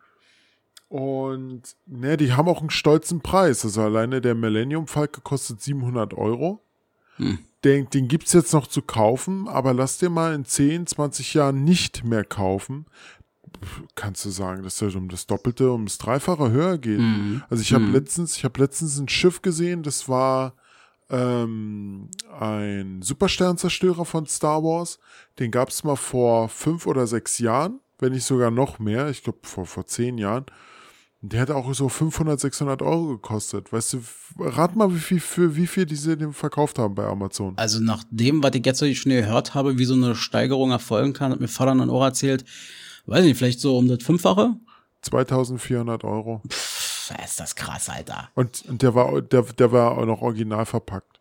Und 0.89 1.63
ne, 1.87 2.17
die 2.17 2.33
haben 2.33 2.49
auch 2.49 2.61
einen 2.61 2.71
stolzen 2.71 3.21
Preis. 3.21 3.65
Also 3.65 3.83
alleine 3.83 4.21
der 4.21 4.35
Millennium 4.35 4.87
Falke 4.89 5.21
kostet 5.21 5.63
700 5.63 6.15
Euro. 6.15 6.61
Den, 7.65 7.89
den 7.91 8.09
gibt's 8.09 8.33
jetzt 8.33 8.53
noch 8.55 8.67
zu 8.67 8.81
kaufen, 8.83 9.47
aber 9.47 9.75
lass 9.75 9.99
dir 9.99 10.09
mal 10.09 10.35
in 10.35 10.45
10, 10.47 10.87
20 10.87 11.35
Jahren 11.35 11.63
nicht 11.63 12.05
mehr 12.05 12.25
kaufen. 12.25 12.87
Kannst 13.95 14.25
du 14.25 14.31
sagen, 14.31 14.63
dass 14.63 14.79
der 14.79 14.95
um 14.97 15.09
das 15.09 15.27
Doppelte, 15.27 15.71
um 15.71 15.85
das 15.85 15.99
Dreifache 15.99 16.51
höher 16.51 16.79
geht. 16.79 17.01
Also 17.51 17.61
ich 17.61 17.75
habe 17.75 17.85
letztens, 17.85 18.37
ich 18.37 18.45
habe 18.45 18.61
letztens 18.61 18.99
ein 18.99 19.09
Schiff 19.09 19.43
gesehen, 19.43 19.83
das 19.83 20.09
war 20.09 20.55
ähm, 21.11 22.09
ein 22.39 23.03
Supersternzerstörer 23.03 24.05
von 24.05 24.27
Star 24.27 24.63
Wars. 24.63 24.99
Den 25.39 25.51
gab's 25.51 25.85
mal 25.85 25.97
vor 25.97 26.49
fünf 26.49 26.87
oder 26.87 27.07
sechs 27.07 27.39
Jahren, 27.39 27.81
wenn 27.99 28.13
nicht 28.13 28.25
sogar 28.25 28.51
noch 28.51 28.79
mehr. 28.79 29.09
Ich 29.11 29.23
glaube 29.23 29.39
vor, 29.43 29.67
vor 29.67 29.87
zehn 29.87 30.19
Jahren. 30.19 30.47
Und 31.23 31.33
Der 31.33 31.43
hat 31.43 31.51
auch 31.51 31.73
so 31.75 31.89
500, 31.89 32.41
600 32.41 32.81
Euro 32.81 33.09
gekostet. 33.09 33.73
Weißt 33.73 33.93
du, 33.93 33.99
rat 34.39 34.75
mal, 34.75 34.95
wie 34.95 34.99
viel, 34.99 35.21
für 35.21 35.55
wie 35.55 35.67
viel 35.67 35.85
diese 35.85 36.17
den 36.17 36.33
verkauft 36.33 36.79
haben 36.79 36.95
bei 36.95 37.05
Amazon. 37.05 37.53
Also 37.57 37.81
nach 37.81 38.05
dem, 38.11 38.43
was 38.43 38.55
ich 38.55 38.65
jetzt 38.65 38.79
schon 38.97 39.13
gehört 39.13 39.55
habe, 39.55 39.79
wie 39.79 39.85
so 39.85 39.95
eine 39.95 40.15
Steigerung 40.15 40.71
erfolgen 40.71 41.13
kann, 41.13 41.33
hat 41.33 41.41
mir 41.41 41.49
Vater 41.49 41.75
dann 41.75 41.91
auch 41.91 42.03
erzählt, 42.03 42.45
weiß 43.07 43.25
nicht, 43.25 43.37
vielleicht 43.37 43.61
so 43.61 43.77
um 43.77 43.89
das 43.89 44.03
Fünffache? 44.03 44.57
2400 45.03 46.05
Euro. 46.05 46.43
Pff, 46.49 46.70
ist 47.17 47.41
das 47.41 47.55
krass, 47.55 47.89
Alter. 47.89 48.29
Und, 48.35 48.65
und 48.69 48.83
der 48.83 48.95
war, 48.95 49.21
der, 49.23 49.43
der 49.43 49.73
war 49.73 49.99
auch 49.99 50.07
noch 50.07 50.23
original 50.23 50.67
verpackt. 50.67 51.19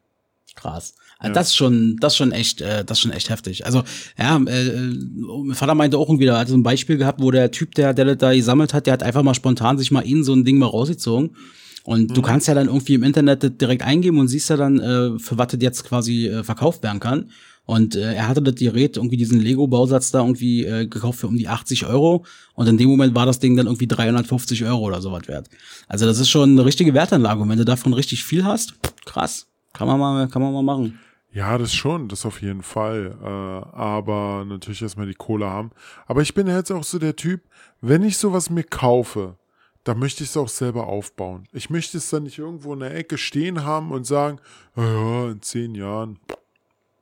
Krass. 0.56 0.95
Also 1.19 1.34
Das 1.34 1.47
ist 1.47 1.56
schon, 1.56 1.97
das 1.99 2.13
ist 2.13 2.17
schon 2.17 2.32
echt, 2.32 2.62
äh, 2.62 2.84
das 2.84 2.97
ist 2.97 3.02
schon 3.02 3.12
echt 3.12 3.30
heftig. 3.30 3.65
Also 3.65 3.84
ja, 4.17 4.38
äh, 4.38 4.67
äh, 4.67 4.95
mein 5.43 5.56
Vater 5.56 5.75
meinte 5.75 5.97
auch 5.97 6.10
irgendwie, 6.10 6.25
er 6.25 6.39
hat 6.39 6.47
so 6.47 6.56
ein 6.56 6.63
Beispiel 6.63 6.97
gehabt, 6.97 7.21
wo 7.21 7.32
der 7.32 7.52
Typ, 7.52 7.75
der, 7.75 7.93
der 7.93 8.06
das 8.06 8.17
da 8.17 8.34
gesammelt 8.34 8.73
hat, 8.73 8.86
der 8.86 8.93
hat 8.93 9.04
einfach 9.04 9.23
mal 9.23 9.34
spontan 9.34 9.78
sich 9.78 9.91
mal 9.91 10.02
in 10.02 10.23
so 10.23 10.34
ein 10.34 10.45
Ding 10.45 10.58
mal 10.58 10.67
rausgezogen. 10.67 11.36
Und 11.84 12.15
du 12.15 12.21
kannst 12.21 12.47
ja 12.47 12.54
dann 12.54 12.67
irgendwie 12.67 12.93
im 12.93 13.04
Internet 13.04 13.62
direkt 13.62 13.84
eingeben 13.84 14.19
und 14.19 14.28
siehst 14.28 14.49
ja 14.49 14.58
dann, 14.58 14.80
äh, 14.80 15.19
für 15.19 15.38
was 15.38 15.47
das 15.47 15.62
jetzt 15.62 15.86
quasi 15.86 16.28
äh, 16.28 16.43
verkauft 16.43 16.84
werden 16.84 16.99
kann. 16.99 17.32
Und 17.69 17.95
äh, 17.95 18.15
er 18.15 18.27
hatte 18.27 18.41
das 18.41 18.55
Gerät, 18.55 18.97
irgendwie 18.97 19.15
diesen 19.15 19.39
Lego-Bausatz 19.39 20.10
da 20.10 20.21
irgendwie 20.21 20.65
äh, 20.65 20.88
gekauft 20.88 21.19
für 21.19 21.27
um 21.27 21.38
die 21.38 21.47
80 21.47 21.86
Euro. 21.86 22.25
Und 22.55 22.65
in 22.65 22.79
dem 22.79 22.89
Moment 22.89 23.13
war 23.13 23.27
das 23.27 23.38
Ding 23.38 23.55
dann 23.55 23.67
irgendwie 23.67 23.86
350 23.86 24.65
Euro 24.65 24.79
oder 24.79 25.01
sowas 25.01 25.27
wert. 25.27 25.51
Also 25.88 26.08
das 26.08 26.17
ist 26.17 26.32
schon 26.32 26.49
eine 26.49 26.65
richtige 26.65 26.95
Wertanlage. 26.95 27.39
Und 27.39 27.47
wenn 27.47 27.60
du 27.60 27.65
davon 27.65 27.93
richtig 27.93 28.23
viel 28.23 28.43
hast, 28.43 28.73
krass. 29.05 29.45
Kann 29.71 29.86
man 29.86 29.99
mal, 29.99 30.27
kann 30.29 30.41
man 30.41 30.51
mal 30.51 30.63
machen. 30.63 30.97
Ja, 31.32 31.60
das 31.60 31.71
schon, 31.71 32.08
das 32.08 32.25
auf 32.25 32.41
jeden 32.41 32.63
Fall. 32.63 33.15
Äh, 33.21 33.27
aber 33.27 34.45
natürlich 34.47 34.82
erstmal 34.82 35.05
die 35.05 35.13
Kohle 35.13 35.45
haben. 35.45 35.69
Aber 36.08 36.23
ich 36.23 36.34
bin 36.34 36.47
jetzt 36.47 36.71
auch 36.71 36.84
so 36.84 36.97
der 36.97 37.15
Typ, 37.15 37.41
wenn 37.82 38.01
ich 38.01 38.17
sowas 38.17 38.49
mir 38.49 38.63
kaufe, 38.63 39.36
dann 39.84 39.99
möchte 39.99 40.23
ich 40.23 40.32
es 40.32 40.38
auch 40.38 40.49
selber 40.49 40.88
aufbauen. 40.88 41.43
Ich 41.53 41.69
möchte 41.69 41.99
es 41.99 42.10
dann 42.10 42.23
nicht 42.23 42.39
irgendwo 42.39 42.73
in 42.73 42.79
der 42.79 42.95
Ecke 42.95 43.19
stehen 43.19 43.63
haben 43.63 43.91
und 43.91 44.08
sagen, 44.08 44.39
"Ja, 44.75 44.84
ja, 44.84 45.29
in 45.29 45.41
zehn 45.43 45.75
Jahren, 45.75 46.17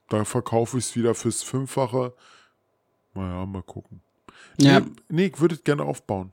da 0.10 0.26
verkaufe 0.26 0.78
ich 0.78 0.86
es 0.86 0.96
wieder 0.96 1.15
fürs 1.15 1.43
Fünffache. 1.43 2.13
Naja, 3.13 3.46
mal 3.46 3.63
gucken. 3.63 4.02
Ja. 4.60 4.80
Nee, 4.80 4.86
nee, 5.10 5.26
ich 5.26 5.39
würde 5.39 5.56
es 5.56 5.63
gerne 5.63 5.84
aufbauen. 5.84 6.32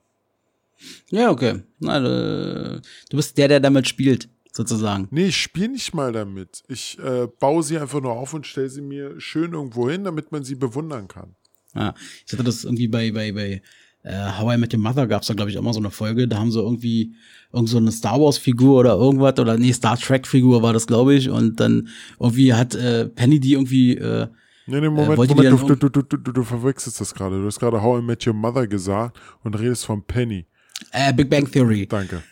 Ja, 1.10 1.30
okay. 1.30 1.62
Na, 1.78 1.98
äh, 1.98 2.80
du 3.08 3.16
bist 3.16 3.38
der, 3.38 3.48
der 3.48 3.60
damit 3.60 3.88
spielt. 3.88 4.28
sozusagen. 4.52 5.08
Nee, 5.10 5.26
ich 5.26 5.36
spiele 5.36 5.68
nicht 5.68 5.94
mal 5.94 6.12
damit. 6.12 6.62
Ich 6.68 6.98
äh, 6.98 7.26
baue 7.26 7.62
sie 7.62 7.78
einfach 7.78 8.00
nur 8.00 8.12
auf 8.12 8.34
und 8.34 8.46
stelle 8.46 8.68
sie 8.68 8.82
mir 8.82 9.20
schön 9.20 9.52
irgendwo 9.52 9.90
hin, 9.90 10.04
damit 10.04 10.32
man 10.32 10.44
sie 10.44 10.54
bewundern 10.54 11.08
kann. 11.08 11.34
Ja, 11.74 11.94
ich 12.24 12.32
hatte 12.32 12.44
das 12.44 12.64
irgendwie 12.64 12.86
bei, 12.88 13.10
bei, 13.10 13.32
bei 13.32 13.62
äh, 14.04 14.38
How 14.38 14.54
I 14.54 14.58
Met 14.58 14.72
Your 14.72 14.80
Mother 14.80 15.06
gab's 15.06 15.26
da, 15.26 15.34
glaube 15.34 15.50
ich, 15.50 15.58
auch 15.58 15.62
mal 15.62 15.72
so 15.72 15.80
eine 15.80 15.90
Folge. 15.90 16.28
Da 16.28 16.38
haben 16.38 16.52
sie 16.52 16.60
irgendwie 16.60 17.14
irgend 17.52 17.68
so 17.68 17.78
eine 17.78 17.90
Star 17.90 18.20
Wars-Figur 18.20 18.78
oder 18.80 18.94
irgendwas, 18.94 19.38
oder 19.38 19.58
nee, 19.58 19.72
Star 19.72 19.98
Trek-Figur 19.98 20.62
war 20.62 20.72
das, 20.72 20.86
glaube 20.86 21.14
ich. 21.14 21.30
Und 21.30 21.58
dann 21.58 21.88
irgendwie 22.20 22.54
hat 22.54 22.74
äh, 22.74 23.06
Penny 23.06 23.40
die 23.40 23.54
irgendwie 23.54 23.96
äh, 23.96 24.28
Nee, 24.66 24.80
nee, 24.80 24.88
Moment, 24.88 25.30
die 25.30 25.34
Moment, 25.34 25.60
dann 25.60 25.78
du, 25.78 25.88
du, 25.90 26.02
du, 26.02 26.16
du, 26.16 26.32
du 26.32 26.42
verwechselst 26.42 26.98
das 27.00 27.14
gerade. 27.14 27.38
Du 27.38 27.46
hast 27.46 27.60
gerade 27.60 27.82
How 27.82 28.00
I 28.00 28.02
Met 28.02 28.26
Your 28.26 28.32
Mother 28.32 28.66
gesagt 28.66 29.18
und 29.42 29.58
redest 29.58 29.84
von 29.84 30.02
Penny. 30.02 30.46
äh, 30.92 31.12
Big 31.12 31.28
Bang 31.28 31.50
Theory. 31.50 31.86
Danke. 31.86 32.22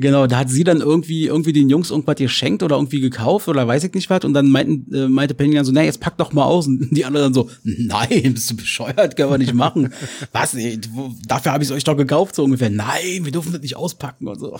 Genau, 0.00 0.28
da 0.28 0.38
hat 0.38 0.48
sie 0.48 0.62
dann 0.62 0.80
irgendwie 0.80 1.26
irgendwie 1.26 1.52
den 1.52 1.68
Jungs 1.68 1.90
irgendwas 1.90 2.14
geschenkt 2.16 2.62
oder 2.62 2.76
irgendwie 2.76 3.00
gekauft 3.00 3.48
oder 3.48 3.66
weiß 3.66 3.82
ich 3.82 3.92
nicht 3.94 4.08
was 4.10 4.24
und 4.24 4.32
dann 4.32 4.48
meinten, 4.48 4.94
äh, 4.94 5.08
meinte 5.08 5.34
Penny 5.34 5.56
dann 5.56 5.64
so, 5.64 5.72
na 5.72 5.82
jetzt 5.82 5.98
pack 6.00 6.16
doch 6.18 6.32
mal 6.32 6.44
aus 6.44 6.68
und 6.68 6.90
die 6.96 7.04
anderen 7.04 7.26
dann 7.26 7.34
so, 7.34 7.50
nein, 7.64 8.32
bist 8.32 8.48
du 8.50 8.56
bescheuert, 8.56 9.16
können 9.16 9.30
wir 9.30 9.38
nicht 9.38 9.54
machen. 9.54 9.92
Was? 10.32 10.54
ey, 10.54 10.78
Dafür 11.26 11.52
habe 11.52 11.64
ich 11.64 11.70
es 11.70 11.74
euch 11.74 11.82
doch 11.82 11.96
gekauft 11.96 12.36
so 12.36 12.44
ungefähr. 12.44 12.70
Nein, 12.70 13.24
wir 13.24 13.32
dürfen 13.32 13.52
das 13.52 13.60
nicht 13.60 13.76
auspacken 13.76 14.28
und 14.28 14.38
so. 14.38 14.56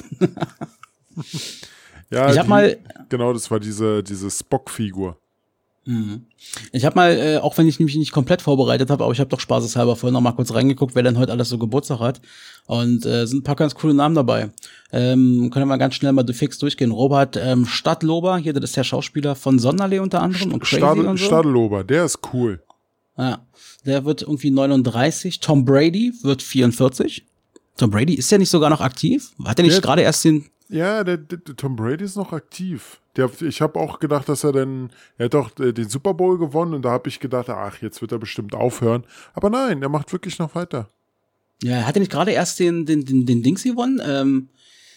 Ja, 2.11 2.31
Ich 2.33 2.38
hab 2.38 2.44
die- 2.46 2.51
mal- 2.51 2.77
Genau, 3.09 3.33
das 3.33 3.51
war 3.51 3.61
diese, 3.61 4.03
diese 4.03 4.31
Spock-Figur. 4.31 5.16
Ich 6.72 6.85
habe 6.85 6.96
mal, 6.96 7.16
äh, 7.16 7.37
auch 7.38 7.57
wenn 7.57 7.66
ich 7.66 7.81
mich 7.81 7.96
nicht 7.96 8.12
komplett 8.12 8.42
vorbereitet 8.42 8.90
habe, 8.90 9.05
aber 9.05 9.12
ich 9.12 9.20
habe 9.20 9.31
doch 9.31 9.40
spaßeshalber 9.40 9.96
vorhin 9.96 10.12
noch 10.12 10.20
mal 10.20 10.33
kurz 10.33 10.53
reingeguckt, 10.53 10.94
wer 10.94 11.03
denn 11.03 11.18
heute 11.18 11.33
alles 11.33 11.48
so 11.48 11.57
Geburtstag 11.57 12.01
hat. 12.01 12.20
Und 12.66 13.07
äh, 13.07 13.27
sind 13.27 13.38
ein 13.38 13.42
paar 13.42 13.57
ganz 13.57 13.74
coole 13.74 13.94
Namen 13.94 14.14
dabei. 14.14 14.51
Ähm, 14.92 15.48
können 15.51 15.62
wir 15.62 15.66
mal 15.66 15.79
ganz 15.79 15.94
schnell 15.94 16.12
mal 16.12 16.27
fix 16.35 16.59
durchgehen. 16.59 16.90
Robert 16.90 17.37
ähm, 17.37 17.64
Stadtlober, 17.64 18.37
hier, 18.37 18.53
das 18.53 18.64
ist 18.64 18.77
der 18.77 18.85
Schauspieler 18.85 19.35
von 19.35 19.59
Sonderlee 19.59 20.01
unter 20.01 20.20
anderem 20.20 20.53
und 20.53 20.61
Crazy 20.61 20.77
Stadel, 20.77 21.07
und 21.07 21.16
so. 21.16 21.24
Stadelober, 21.24 21.85
der 21.85 22.05
ist 22.05 22.18
cool. 22.35 22.62
Ja, 23.16 23.40
der 23.87 24.05
wird 24.05 24.22
irgendwie 24.22 24.51
39. 24.51 25.40
Tom 25.40 25.64
Brady 25.64 26.12
wird 26.22 26.42
44. 26.42 27.24
Tom 27.79 27.90
Brady 27.90 28.14
ist 28.14 28.31
ja 28.31 28.37
nicht 28.37 28.51
sogar 28.51 28.68
noch 28.68 28.83
aktiv? 28.83 29.31
Hat 29.44 29.59
er 29.59 29.64
nicht 29.64 29.81
gerade 29.81 30.03
erst 30.03 30.24
den 30.24 30.51
Ja, 30.68 31.02
der, 31.02 31.16
der, 31.16 31.38
Tom 31.57 31.76
Brady 31.76 32.04
ist 32.04 32.16
noch 32.16 32.33
aktiv. 32.33 33.00
Der, 33.16 33.31
ich 33.40 33.62
habe 33.62 33.81
auch 33.81 33.98
gedacht, 34.00 34.28
dass 34.28 34.44
er 34.44 34.52
dann, 34.52 34.90
er 35.16 35.26
hat 35.26 35.35
doch 35.35 35.59
äh, 35.59 35.72
den 35.72 35.88
Super 35.88 36.12
Bowl 36.14 36.38
gewonnen 36.38 36.74
und 36.74 36.83
da 36.83 36.90
habe 36.90 37.09
ich 37.09 37.20
gedacht, 37.20 37.48
ach, 37.48 37.81
jetzt 37.81 38.00
wird 38.02 38.12
er 38.12 38.18
bestimmt 38.18 38.54
aufhören. 38.54 39.04
Aber 39.33 39.48
nein, 39.48 39.83
er 39.83 39.88
macht 39.88 40.12
wirklich 40.12 40.38
noch 40.38 40.54
weiter. 40.54 40.90
Ja, 41.62 41.87
hat 41.87 41.96
er 41.96 42.00
nicht 42.00 42.12
gerade 42.12 42.33
erst 42.33 42.61
den, 42.61 42.85
den, 42.85 43.04
den, 43.04 43.24
den 43.24 43.42
Dings 43.42 43.62
gewonnen? 43.62 44.00
Ähm, 44.04 44.48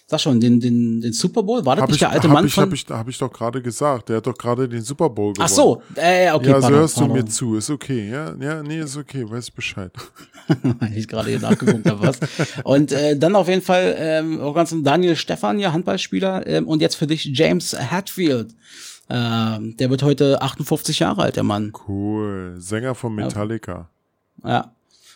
sag 0.07 0.19
schon, 0.19 0.39
den, 0.39 0.59
den, 0.59 1.01
den 1.01 1.13
Super 1.13 1.43
Bowl? 1.43 1.65
War 1.65 1.75
das 1.75 1.83
Hab 1.83 1.89
nicht 1.89 1.95
ich, 1.95 1.99
der 1.99 2.11
alte 2.11 2.27
hab 2.27 2.33
Mann 2.33 2.45
ich, 2.45 2.53
von. 2.53 2.65
hab 2.65 2.73
ich, 2.73 2.85
hab 2.89 3.07
ich 3.07 3.17
doch 3.17 3.31
gerade 3.31 3.61
gesagt. 3.61 4.09
Der 4.09 4.17
hat 4.17 4.27
doch 4.27 4.37
gerade 4.37 4.67
den 4.67 4.81
Super 4.81 5.09
Bowl 5.09 5.33
gewonnen. 5.33 5.47
Ach 5.49 5.53
so, 5.53 5.81
äh, 5.95 6.31
okay, 6.31 6.49
ja, 6.49 6.55
so 6.55 6.61
pardon, 6.61 6.79
hörst 6.79 6.97
du 6.97 7.01
pardon. 7.01 7.17
mir 7.17 7.25
zu. 7.25 7.55
Ist 7.55 7.69
okay. 7.69 8.09
Ja, 8.09 8.35
ja, 8.39 8.63
nee, 8.63 8.79
ist 8.79 8.97
okay. 8.97 9.29
Weiß 9.29 9.51
Bescheid. 9.51 9.91
Ich 10.95 11.07
gerade 11.07 11.29
hier 11.29 11.39
nachgeguckt 11.39 11.85
habe, 11.85 12.01
was. 12.01 12.19
Und 12.65 12.91
äh, 12.91 13.15
dann 13.17 13.35
auf 13.35 13.47
jeden 13.47 13.61
Fall 13.61 13.95
ähm, 13.97 14.41
auch 14.41 14.53
ganz 14.53 14.75
Daniel 14.83 15.15
Stefan, 15.15 15.59
ja, 15.59 15.71
Handballspieler. 15.71 16.45
Ähm, 16.45 16.67
und 16.67 16.81
jetzt 16.81 16.95
für 16.95 17.07
dich 17.07 17.23
James 17.33 17.73
Hatfield. 17.73 18.53
Ähm, 19.09 19.77
der 19.77 19.89
wird 19.89 20.03
heute 20.03 20.41
58 20.41 20.99
Jahre 20.99 21.21
alt, 21.21 21.35
der 21.37 21.43
Mann. 21.43 21.71
Cool. 21.87 22.55
Sänger 22.57 22.95
von 22.95 23.15
Metallica. 23.15 23.89
Ja. 24.43 24.73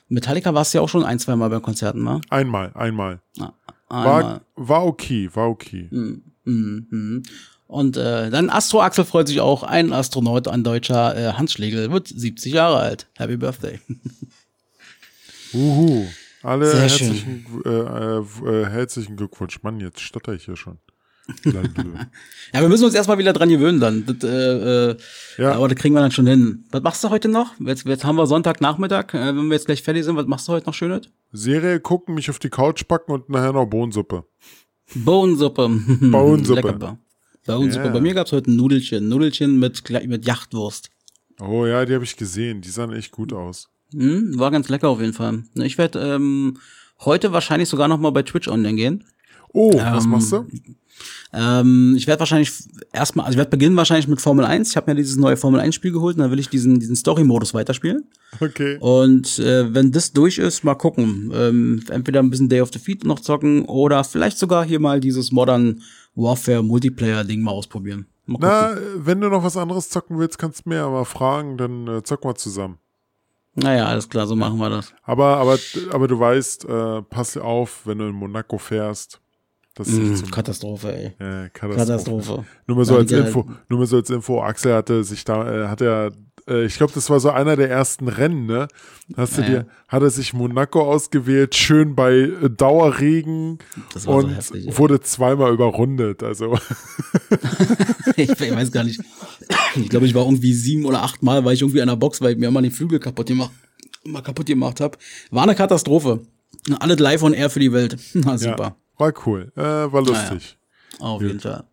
Metallica 0.08 0.54
warst 0.54 0.74
du 0.74 0.78
ja 0.78 0.82
auch 0.84 0.90
schon 0.90 1.04
ein, 1.04 1.18
zwei 1.20 1.36
Mal 1.36 1.50
bei 1.50 1.60
Konzerten, 1.60 2.04
ne? 2.04 2.22
Einmal, 2.30 2.72
einmal. 2.76 3.20
Einmal. 3.38 3.54
War, 3.88 4.42
war 4.56 4.86
okay, 4.86 5.30
war 5.34 5.50
okay. 5.50 5.88
Mhm. 5.92 7.24
Und 7.68 7.98
äh, 7.98 8.30
dann 8.30 8.50
Astro 8.50 8.82
Axel 8.82 9.06
freut 9.06 9.28
sich 9.28 9.42
auch. 9.42 9.64
Ein 9.64 9.92
Astronaut, 9.92 10.48
ein 10.48 10.64
deutscher 10.64 11.18
äh, 11.18 11.34
Hans 11.34 11.54
Schlegel, 11.54 11.92
wird 11.92 12.08
70 12.08 12.54
Jahre 12.54 12.78
alt. 12.78 13.08
Happy 13.18 13.38
Birthday. 13.38 13.80
Uhu. 15.54 16.06
Alle 16.44 16.70
Sehr 16.70 16.82
herzlichen, 16.82 17.46
äh, 17.66 17.70
äh, 17.70 18.20
äh, 18.20 18.66
herzlichen 18.68 19.16
Glückwunsch. 19.16 19.64
Mann, 19.64 19.80
jetzt 19.80 20.00
stotter 20.00 20.34
ich 20.34 20.46
hier 20.46 20.56
schon. 20.56 20.78
Ja, 22.54 22.62
wir 22.62 22.70
müssen 22.70 22.86
uns 22.86 22.94
erstmal 22.94 23.18
wieder 23.18 23.34
dran 23.34 23.50
gewöhnen 23.50 23.80
dann. 23.80 24.06
Das, 24.06 24.30
äh, 24.30 24.92
äh, 24.92 24.98
Ja. 25.38 25.54
Aber 25.54 25.68
das 25.68 25.78
kriegen 25.78 25.96
wir 25.96 26.02
dann 26.02 26.12
schon 26.12 26.28
hin. 26.28 26.66
Was 26.70 26.84
machst 26.84 27.04
du 27.04 27.10
heute 27.10 27.28
noch? 27.30 27.54
Jetzt, 27.60 27.86
jetzt 27.86 28.06
haben 28.06 28.16
wir 28.16 28.28
Sonntagnachmittag. 28.28 29.14
Äh, 29.16 29.36
wenn 29.36 29.48
wir 29.48 29.56
jetzt 29.56 29.66
gleich 29.66 29.82
fertig 29.82 30.04
sind, 30.04 30.16
was 30.16 30.28
machst 30.28 30.48
du 30.48 30.54
heute 30.54 30.68
noch 30.68 30.76
Schönes? 30.76 31.10
Serie 31.36 31.80
gucken, 31.80 32.16
mich 32.16 32.30
auf 32.30 32.40
die 32.40 32.50
Couch 32.50 32.88
packen 32.88 33.12
und 33.12 33.30
nachher 33.30 33.54
noch 33.54 33.66
Bohnensuppe. 33.66 34.26
Bohnensuppe. 34.96 35.68
Bohnensuppe. 35.70 36.62
Lecker. 36.72 36.98
Bohnensuppe. 37.46 37.86
Ja. 37.86 37.92
Bei 37.92 38.02
mir 38.02 38.14
gab's 38.14 38.32
heute 38.32 38.52
ein 38.52 38.56
Nudelchen. 38.56 39.08
Nudelchen 39.10 39.60
mit, 39.60 39.84
mit 40.08 40.26
Jachtwurst. 40.26 40.90
Oh 41.40 41.66
ja, 41.66 41.86
die 41.86 41.94
habe 41.94 42.04
ich 42.04 42.16
gesehen. 42.16 42.62
Die 42.62 42.70
sahen 42.70 42.94
echt 42.94 43.12
gut 43.12 43.34
aus. 43.34 43.70
Hm, 43.94 44.38
war 44.40 44.52
ganz 44.52 44.70
lecker 44.70 44.90
auf 44.90 45.00
jeden 45.02 45.14
Fall. 45.14 45.44
Ich 45.56 45.78
werde 45.78 46.00
ähm, 46.00 46.58
heute 47.02 47.34
wahrscheinlich 47.34 47.70
sogar 47.70 47.88
noch 47.88 48.00
mal 48.00 48.12
bei 48.12 48.24
Twitch 48.24 48.48
online 48.48 48.76
gehen. 48.76 49.04
Oh, 49.54 49.74
was 49.78 50.06
Ähm, 50.06 50.10
machst 50.12 50.32
du? 50.32 50.46
Ähm, 51.34 51.96
ich 51.98 52.08
werde 52.08 52.20
wahrscheinlich 52.20 52.52
erstmal, 52.94 53.26
also 53.26 53.36
ich 53.36 53.38
werde 53.38 53.50
beginnen 53.50 53.76
wahrscheinlich 53.76 54.08
mit 54.08 54.22
Formel 54.22 54.46
1. 54.46 54.70
Ich 54.70 54.78
habe 54.78 54.92
mir 54.92 54.96
dieses 54.96 55.18
neue 55.18 55.38
Formel 55.38 55.60
1 55.60 55.76
Spiel 55.76 55.92
geholt 55.92 56.16
und 56.16 56.22
dann 56.22 56.32
will 56.32 56.40
ich 56.40 56.50
diesen, 56.50 56.80
diesen 56.80 56.96
Story-Modus 56.96 57.54
weiterspielen. 57.54 58.06
Okay. 58.40 58.78
Und 58.80 59.40
äh, 59.40 59.74
wenn 59.74 59.92
das 59.92 60.14
durch 60.14 60.38
ist, 60.38 60.64
mal 60.64 60.76
gucken. 60.76 61.32
Ähm, 61.34 61.84
entweder 61.90 62.22
ein 62.22 62.30
bisschen 62.30 62.50
Day 62.50 62.62
of 62.62 62.72
the 62.72 62.80
Feet 62.80 63.04
noch 63.04 63.20
zocken 63.20 63.66
oder 63.66 64.04
vielleicht 64.04 64.38
sogar 64.38 64.66
hier 64.66 64.80
mal 64.80 65.00
dieses 65.00 65.32
Modern 65.32 65.82
Warfare 66.16 66.64
Multiplayer-Ding 66.64 67.42
mal 67.42 67.52
ausprobieren. 67.52 68.08
Mal. 68.26 68.38
Na, 68.40 68.78
wenn 68.96 69.22
du 69.22 69.30
noch 69.30 69.44
was 69.44 69.58
anderes 69.58 69.90
zocken 69.90 70.18
willst, 70.18 70.40
kannst 70.40 70.66
du 70.66 70.70
mir 70.70 70.82
aber 70.84 71.06
fragen, 71.06 71.58
dann 71.58 71.88
äh, 71.88 72.04
zocken 72.04 72.30
wir 72.30 72.36
zusammen. 72.36 72.80
Naja, 73.56 73.86
alles 73.86 74.10
klar, 74.10 74.28
so 74.28 74.36
machen 74.36 74.58
wir 74.58 74.70
das. 74.70 74.94
Aber, 75.04 75.38
aber, 75.38 75.58
aber 75.92 76.08
du 76.08 76.20
weißt, 76.20 76.66
äh, 76.66 77.02
pass 77.04 77.38
auf, 77.38 77.82
wenn 77.86 78.00
du 78.00 78.08
in 78.08 78.16
Monaco 78.16 78.58
fährst. 78.58 79.22
Das 79.76 79.88
ist 79.90 79.94
Mm, 80.00 80.04
nicht 80.10 80.18
zum 80.20 80.32
Katastrophe, 80.32 80.94
ey. 80.96 81.06
äh, 81.20 81.50
Katastrophe. 81.50 81.76
Katastrophe. 81.78 82.46
Nur 82.68 82.78
mal 82.78 82.86
so 82.86 82.96
als 82.96 83.12
Info, 83.12 83.46
nur 83.70 83.80
mal 83.80 83.86
so 83.86 83.98
als 83.98 84.10
Info, 84.10 84.42
Axel 84.42 84.74
hatte 84.74 85.04
sich 85.04 85.24
da, 85.26 85.66
äh, 85.66 85.68
hat 85.68 85.82
er, 85.82 86.12
äh, 86.48 86.64
ich 86.66 86.78
glaube, 86.78 86.94
das 86.96 87.10
war 87.10 87.20
so 87.20 87.30
einer 87.30 87.58
der 87.58 87.70
ersten 87.70 88.08
Rennen, 88.08 88.46
ne? 88.46 88.70
Hast 89.18 89.38
du 89.38 89.42
Ja, 89.42 89.48
dir, 89.48 89.68
hat 89.90 90.02
er 90.02 90.10
sich 90.12 90.34
Monaco 90.34 90.82
ausgewählt, 90.82 91.56
schön 91.56 91.94
bei 91.94 92.14
äh, 92.14 92.50
Dauerregen 92.50 93.60
Das 93.94 94.08
war 94.08 94.22
so 94.22 94.28
und 94.28 94.34
heftig, 94.34 94.78
wurde 94.78 95.02
zweimal 95.02 95.54
überrundet. 95.54 96.24
Also 96.24 96.58
ich, 98.16 98.30
ich 98.30 98.40
weiß 98.56 98.72
gar 98.72 98.84
nicht. 98.84 99.02
Ich 99.76 99.90
glaube, 99.90 100.06
ich 100.06 100.14
war 100.14 100.24
irgendwie 100.24 100.54
sieben 100.54 100.86
oder 100.86 101.04
acht 101.04 101.22
Mal, 101.24 101.44
war 101.46 101.54
ich 101.54 101.62
irgendwie 101.62 101.82
an 101.82 101.88
der 101.90 101.96
Box, 101.96 102.22
weil 102.22 102.32
ich 102.34 102.38
mir 102.38 102.48
immer 102.48 102.62
den 102.62 102.72
Flügel 102.72 103.00
kaputt 103.00 103.28
gemacht, 103.28 103.52
mal 104.06 104.22
kaputt 104.22 104.46
gemacht 104.46 104.80
habe. 104.80 104.98
War 105.32 105.44
eine 105.44 105.56
Katastrophe. 105.56 106.22
Alles 106.80 107.00
live 107.00 107.24
on 107.24 107.34
air 107.34 107.50
für 107.50 107.60
die 107.60 107.72
Welt. 107.74 107.98
Na 108.14 108.38
super. 108.38 108.64
ja, 108.64 108.76
war 108.98 109.14
cool, 109.26 109.52
äh, 109.56 109.62
war 109.62 110.02
lustig. 110.04 110.58
Auf 111.00 111.22
jeden 111.22 111.40
Fall. 111.40 111.64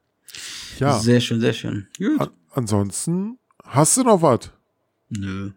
Ja. 0.78 0.98
Sehr 0.98 1.20
schön, 1.20 1.40
sehr 1.40 1.52
schön. 1.52 1.86
Gut. 1.98 2.20
An 2.20 2.30
ansonsten 2.50 3.38
hast 3.64 3.96
du 3.96 4.02
noch 4.02 4.20
was? 4.22 4.50
Nö, 5.10 5.50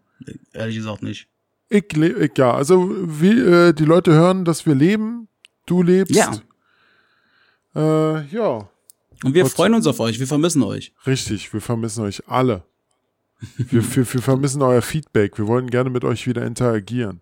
ehrlich 0.52 0.76
gesagt 0.76 1.02
nicht. 1.02 1.28
Ich, 1.68 1.96
ich 1.96 2.38
ja, 2.38 2.52
also 2.54 2.88
wie 3.20 3.32
äh, 3.38 3.72
die 3.72 3.84
Leute 3.84 4.12
hören, 4.12 4.44
dass 4.44 4.66
wir 4.66 4.74
leben, 4.74 5.28
du 5.66 5.82
lebst. 5.82 6.14
Ja. 6.14 6.32
Äh, 7.74 8.26
ja, 8.28 8.68
Und 9.24 9.34
wir 9.34 9.44
Was- 9.44 9.52
freuen 9.54 9.74
uns 9.74 9.86
auf 9.86 9.98
euch. 10.00 10.18
Wir 10.20 10.26
vermissen 10.26 10.62
euch. 10.62 10.92
richtig. 11.06 11.52
Wir 11.52 11.60
vermissen 11.60 12.04
euch 12.04 12.28
alle. 12.28 12.62
Wir, 13.56 13.82
wir, 13.96 14.12
wir 14.14 14.22
vermissen 14.22 14.62
euer 14.62 14.80
Feedback. 14.82 15.36
Wir 15.38 15.46
wollen 15.46 15.68
gerne 15.68 15.90
mit 15.90 16.04
euch 16.04 16.26
wieder 16.26 16.46
interagieren. 16.46 17.20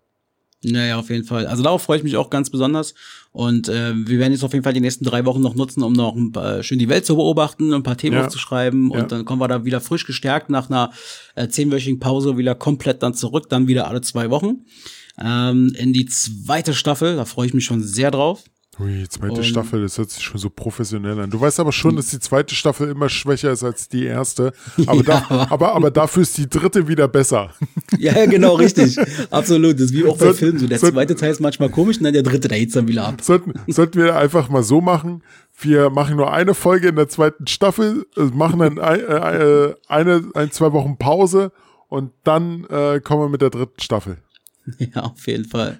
Naja, 0.71 0.97
auf 0.97 1.09
jeden 1.09 1.25
Fall. 1.25 1.45
Also 1.47 1.61
darauf 1.63 1.83
freue 1.83 1.97
ich 1.97 2.03
mich 2.03 2.17
auch 2.17 2.29
ganz 2.29 2.49
besonders. 2.49 2.93
Und 3.31 3.67
äh, 3.67 3.93
wir 3.95 4.17
werden 4.19 4.31
jetzt 4.31 4.43
auf 4.43 4.53
jeden 4.53 4.63
Fall 4.63 4.73
die 4.73 4.79
nächsten 4.79 5.03
drei 5.05 5.25
Wochen 5.25 5.41
noch 5.41 5.55
nutzen, 5.55 5.83
um 5.83 5.93
noch 5.93 6.15
ein 6.15 6.31
paar, 6.31 6.63
schön 6.63 6.79
die 6.79 6.87
Welt 6.89 7.05
zu 7.05 7.15
beobachten, 7.17 7.73
ein 7.73 7.83
paar 7.83 7.97
Themen 7.97 8.15
Ja. 8.17 8.25
aufzuschreiben. 8.25 8.89
Und 8.91 8.97
Ja. 8.97 9.05
dann 9.05 9.25
kommen 9.25 9.41
wir 9.41 9.47
da 9.47 9.65
wieder 9.65 9.81
frisch 9.81 10.05
gestärkt 10.05 10.49
nach 10.49 10.69
einer 10.69 10.91
äh, 11.35 11.47
zehnwöchigen 11.47 11.99
Pause 11.99 12.37
wieder 12.37 12.55
komplett 12.55 13.03
dann 13.03 13.13
zurück, 13.13 13.49
dann 13.49 13.67
wieder 13.67 13.87
alle 13.87 14.01
zwei 14.01 14.29
Wochen. 14.29 14.65
Ähm, 15.21 15.73
in 15.77 15.93
die 15.93 16.05
zweite 16.05 16.73
Staffel, 16.73 17.15
da 17.15 17.25
freue 17.25 17.47
ich 17.47 17.53
mich 17.53 17.65
schon 17.65 17.81
sehr 17.83 18.11
drauf. 18.11 18.43
Ui, 18.77 19.07
zweite 19.07 19.35
Und- 19.35 19.43
Staffel, 19.45 19.81
das 19.83 19.97
hört 19.97 20.09
sich 20.09 20.21
schon 20.21 20.37
so 20.37 20.49
professionell 20.49 21.17
an. 21.19 21.29
Du 21.29 21.39
weißt 21.39 21.61
aber 21.61 21.71
schon, 21.71 21.95
dass 21.95 22.07
die 22.07 22.19
zweite 22.19 22.53
Staffel 22.55 22.89
immer 22.89 23.07
schwächer 23.07 23.51
ist 23.51 23.63
als 23.63 23.87
die 23.87 24.03
erste. 24.05 24.51
Aber, 24.85 24.95
Ja, 25.05 25.25
da, 25.29 25.47
aber, 25.49 25.73
aber 25.75 25.91
dafür 25.91 26.23
ist 26.23 26.37
die 26.37 26.49
dritte 26.49 26.87
wieder 26.89 27.07
besser. 27.07 27.51
Ja, 27.97 28.25
genau, 28.25 28.55
richtig. 28.55 28.97
Absolut. 29.31 29.75
Das 29.75 29.85
ist 29.85 29.93
wie 29.93 30.05
auch 30.05 30.17
bei 30.17 30.33
Filmen 30.33 30.59
so. 30.59 30.67
Der 30.67 30.77
soll- 30.79 30.91
zweite 30.91 31.15
Teil 31.15 31.31
ist 31.31 31.39
manchmal 31.39 31.69
komisch 31.69 31.97
und 31.99 32.03
dann 32.03 32.13
der 32.13 32.23
dritte, 32.23 32.49
der 32.49 32.57
hitzt 32.57 32.75
dann 32.75 32.89
wieder 32.89 33.07
ab. 33.07 33.21
Sollten, 33.21 33.53
sollten 33.67 33.97
wir 34.01 34.17
einfach 34.17 34.49
mal 34.49 34.63
so 34.63 34.81
machen. 34.81 35.23
Wir 35.57 35.89
machen 35.89 36.17
nur 36.17 36.33
eine 36.33 36.53
Folge 36.53 36.89
in 36.89 36.97
der 36.97 37.07
zweiten 37.07 37.47
Staffel, 37.47 38.05
äh, 38.17 38.23
machen 38.23 38.59
dann 38.59 38.77
ein, 38.77 38.99
äh, 38.99 39.73
eine, 39.87 40.23
ein, 40.33 40.51
zwei 40.51 40.73
Wochen 40.73 40.97
Pause 40.97 41.53
und 41.87 42.11
dann 42.25 42.65
äh, 42.65 42.99
kommen 42.99 43.21
wir 43.21 43.29
mit 43.29 43.41
der 43.41 43.51
dritten 43.51 43.79
Staffel. 43.79 44.17
Ja, 44.95 45.03
auf 45.03 45.27
jeden 45.27 45.45
Fall. 45.45 45.79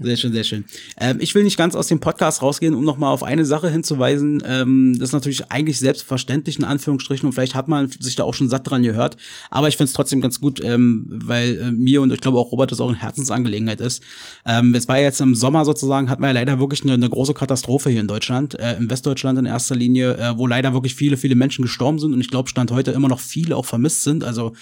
Sehr 0.00 0.16
schön, 0.16 0.32
sehr 0.32 0.44
schön. 0.44 0.64
Ähm, 0.98 1.18
ich 1.20 1.34
will 1.34 1.44
nicht 1.44 1.56
ganz 1.56 1.74
aus 1.74 1.88
dem 1.88 2.00
Podcast 2.00 2.42
rausgehen, 2.42 2.74
um 2.74 2.84
nochmal 2.84 3.12
auf 3.12 3.22
eine 3.22 3.44
Sache 3.44 3.70
hinzuweisen. 3.70 4.42
Ähm, 4.46 4.96
das 4.98 5.10
ist 5.10 5.12
natürlich 5.12 5.50
eigentlich 5.50 5.78
selbstverständlich 5.78 6.58
in 6.58 6.64
Anführungsstrichen 6.64 7.26
und 7.26 7.32
vielleicht 7.32 7.54
hat 7.54 7.68
man 7.68 7.88
sich 7.88 8.16
da 8.16 8.24
auch 8.24 8.34
schon 8.34 8.48
satt 8.48 8.68
dran 8.68 8.82
gehört. 8.82 9.16
Aber 9.50 9.68
ich 9.68 9.76
finde 9.76 9.88
es 9.88 9.92
trotzdem 9.92 10.20
ganz 10.20 10.40
gut, 10.40 10.62
ähm, 10.62 11.06
weil 11.08 11.58
äh, 11.58 11.70
mir 11.70 12.02
und 12.02 12.12
ich 12.12 12.20
glaube 12.20 12.38
auch 12.38 12.52
Robert 12.52 12.72
das 12.72 12.80
auch 12.80 12.88
eine 12.88 12.98
Herzensangelegenheit 12.98 13.80
ist. 13.80 14.02
Ähm, 14.44 14.74
es 14.74 14.88
war 14.88 14.98
jetzt 14.98 15.20
im 15.20 15.34
Sommer 15.34 15.64
sozusagen, 15.64 16.10
hat 16.10 16.20
man 16.20 16.28
ja 16.28 16.34
leider 16.34 16.58
wirklich 16.58 16.82
eine, 16.82 16.94
eine 16.94 17.08
große 17.08 17.34
Katastrophe 17.34 17.90
hier 17.90 18.00
in 18.00 18.08
Deutschland, 18.08 18.58
äh, 18.58 18.76
im 18.76 18.90
Westdeutschland 18.90 19.38
in 19.38 19.46
erster 19.46 19.76
Linie, 19.76 20.16
äh, 20.16 20.38
wo 20.38 20.46
leider 20.46 20.72
wirklich 20.72 20.94
viele, 20.94 21.16
viele 21.16 21.34
Menschen 21.34 21.62
gestorben 21.62 21.98
sind 21.98 22.12
und 22.12 22.20
ich 22.20 22.28
glaube, 22.28 22.48
Stand 22.48 22.70
heute 22.70 22.90
immer 22.90 23.08
noch 23.08 23.20
viele 23.20 23.56
auch 23.56 23.66
vermisst 23.66 24.02
sind. 24.02 24.24
Also 24.24 24.52